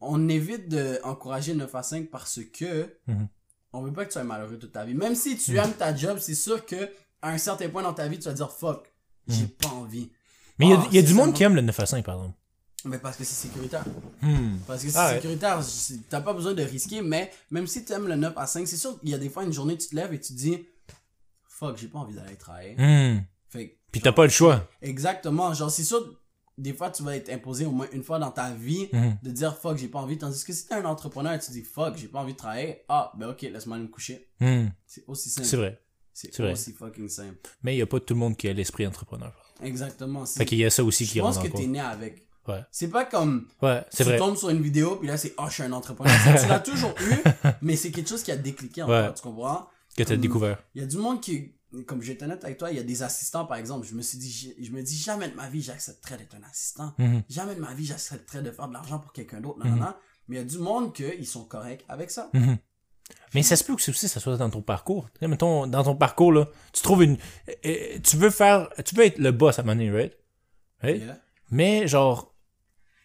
[0.00, 3.28] on évite d'encourager le 9 à 5 parce que Mhm.
[3.72, 4.94] on veut pas que tu sois malheureux toute ta vie.
[4.94, 6.88] Même si tu aimes ta job, c'est sûr que
[7.22, 8.92] à un certain point dans ta vie, tu vas dire fuck,
[9.28, 10.10] j'ai pas envie.
[10.58, 11.78] Mais il y a, Ah, il y a du c'est monde qui aime le 9
[11.80, 12.34] à 5, par exemple.
[12.86, 13.84] Mais parce que c'est sécuritaire.
[14.22, 14.56] Hmm.
[14.66, 15.60] Parce que c'est Ah sécuritaire,
[16.08, 18.76] t'as pas besoin de risquer, mais même si tu aimes le 9 à 5, c'est
[18.78, 20.66] sûr qu'il y a des fois une journée, tu te lèves et tu te dis
[21.46, 22.74] fuck, j'ai pas envie d'aller travailler.
[22.78, 23.22] Hmm.
[23.50, 24.66] Fait que, Puis t'as pas le choix.
[24.80, 26.18] exactement, genre c'est sûr,
[26.60, 29.16] des fois tu vas être imposé au moins une fois dans ta vie Mhm.
[29.22, 30.18] de dire fuck, j'ai pas envie.
[30.18, 32.82] Tandis que si t'es un entrepreneur et tu dis fuck, j'ai pas envie de travailler,
[32.88, 34.28] ah ben ok, laisse-moi aller me coucher.
[34.40, 34.66] Hmm.
[34.86, 35.46] C'est aussi simple.
[35.46, 35.80] C'est vrai.
[36.12, 36.52] C'est vrai.
[36.52, 37.38] aussi fucking simple.
[37.62, 39.32] Mais il y a pas tout le monde qui a l'esprit entrepreneur.
[39.62, 40.26] Exactement.
[40.26, 41.72] Fait qu'il y a ça aussi Je qui pense rentre que en t'es compte.
[41.72, 42.26] né avec.
[42.48, 42.60] Ouais.
[42.70, 44.16] C'est pas comme Ouais, tu vrai.
[44.18, 46.12] tombes sur une vidéo puis là c'est oh je suis un entrepreneur.
[46.40, 47.14] tu l'as toujours eu,
[47.62, 49.04] mais c'est quelque chose qui a décliqué en Ouais.
[49.04, 49.68] toi, tu comprends?
[49.96, 50.62] Que t'as découvert.
[50.74, 51.54] Il y a du monde qui,
[51.86, 53.86] comme je vais être honnête avec toi, il y a des assistants par exemple.
[53.86, 56.94] Je me suis dit, je me dis jamais de ma vie j'accepterais d'être un assistant.
[56.98, 57.22] Mhm.
[57.28, 59.58] Jamais de ma vie j'accepterais de faire de l'argent pour quelqu'un d'autre.
[59.64, 59.78] Mhm.
[59.78, 59.94] nan.
[60.28, 62.30] Mais il y a du monde qui ils sont corrects avec ça.
[62.32, 62.58] Mhm.
[63.34, 65.10] Mais ça se peut que aussi, ça soit dans ton parcours.
[65.14, 67.16] Tu sais, mettons, dans ton parcours, là, tu trouves une.
[67.48, 68.68] euh, euh, tu veux faire.
[68.84, 70.16] Tu veux être le boss à donné, right?
[70.82, 71.02] Right?
[71.02, 71.18] Yeah.
[71.50, 72.34] Mais genre,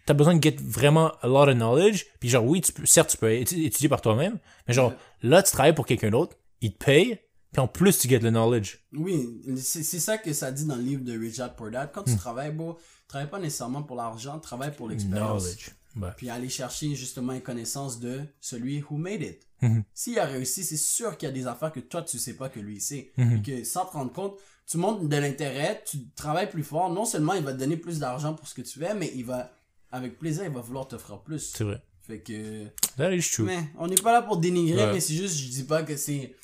[0.05, 2.05] t'as besoin de get vraiment a lot of knowledge.
[2.20, 4.38] Puis genre, oui, tu peux, certes, tu peux étu- étudier par toi-même.
[4.68, 6.36] Mais genre, là, tu travailles pour quelqu'un d'autre.
[6.61, 7.20] Il te paye.
[7.56, 8.80] Puis en plus, tu get le knowledge.
[8.91, 12.51] Oui, c'est ça que ça dit dans le livre de Richard Poor Quand tu travailles,
[12.51, 12.78] bro,
[13.08, 15.56] travaille pas nécessairement pour l'argent, travaille pour l'expérience.
[15.95, 16.10] Ouais.
[16.18, 19.47] Puis aller chercher justement une connaissance de celui who made it.
[19.62, 19.86] Mhm.
[19.93, 22.49] S'il a réussi, c'est sûr qu'il y a des affaires que toi tu sais pas
[22.49, 23.14] que lui sait.
[23.18, 24.36] Et que sans te rendre compte,
[24.68, 26.89] tu montres de l'intérêt, tu travailles plus fort.
[26.91, 29.24] Non seulement il va te donner plus d'argent pour ce que tu fais, mais il
[29.24, 29.49] va,
[29.93, 31.53] avec plaisir, il va vouloir t'offrir plus.
[31.56, 31.82] C'est vrai.
[32.01, 32.66] Fait que,
[32.97, 33.45] That is true.
[33.45, 34.91] mais on n'est pas là pour dénigrer, Ouais.
[34.91, 36.36] mais c'est juste, je dis pas que c'est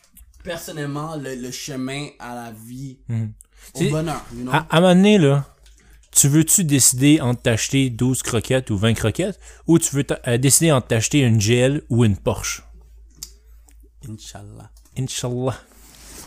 [0.43, 3.33] personnellement le, le chemin à la vie, Mhm.
[3.75, 4.51] au bonheur, you know?
[4.51, 5.45] À, à un moment donné, là,
[6.11, 10.71] tu veux-tu décider entre t'acheter 12 croquettes ou 20 croquettes ou tu veux euh, décider
[10.71, 12.63] entre t'acheter une GL ou une Porsche?
[14.09, 14.71] Inch'Allah.
[14.97, 15.55] Inch'Allah.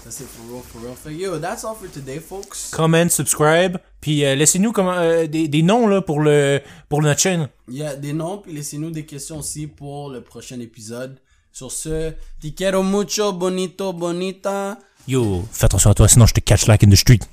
[0.05, 0.95] Ça c'est for real, for real.
[0.95, 2.71] Fait que, yo, that's all for today, folks.
[2.73, 6.61] Comment, subscribe, puis euh, laissez-nous euh, des, des noms là, pour, le,
[6.91, 7.49] pour notre chaîne.
[7.69, 11.19] Il y a des noms, puis laissez-nous des questions aussi pour le prochain épisode.
[11.57, 14.77] Sur ce, te quiero mucho, bonito, bonita.
[15.07, 17.21] Yo, fais attention à toi, sinon je te catch like in the street.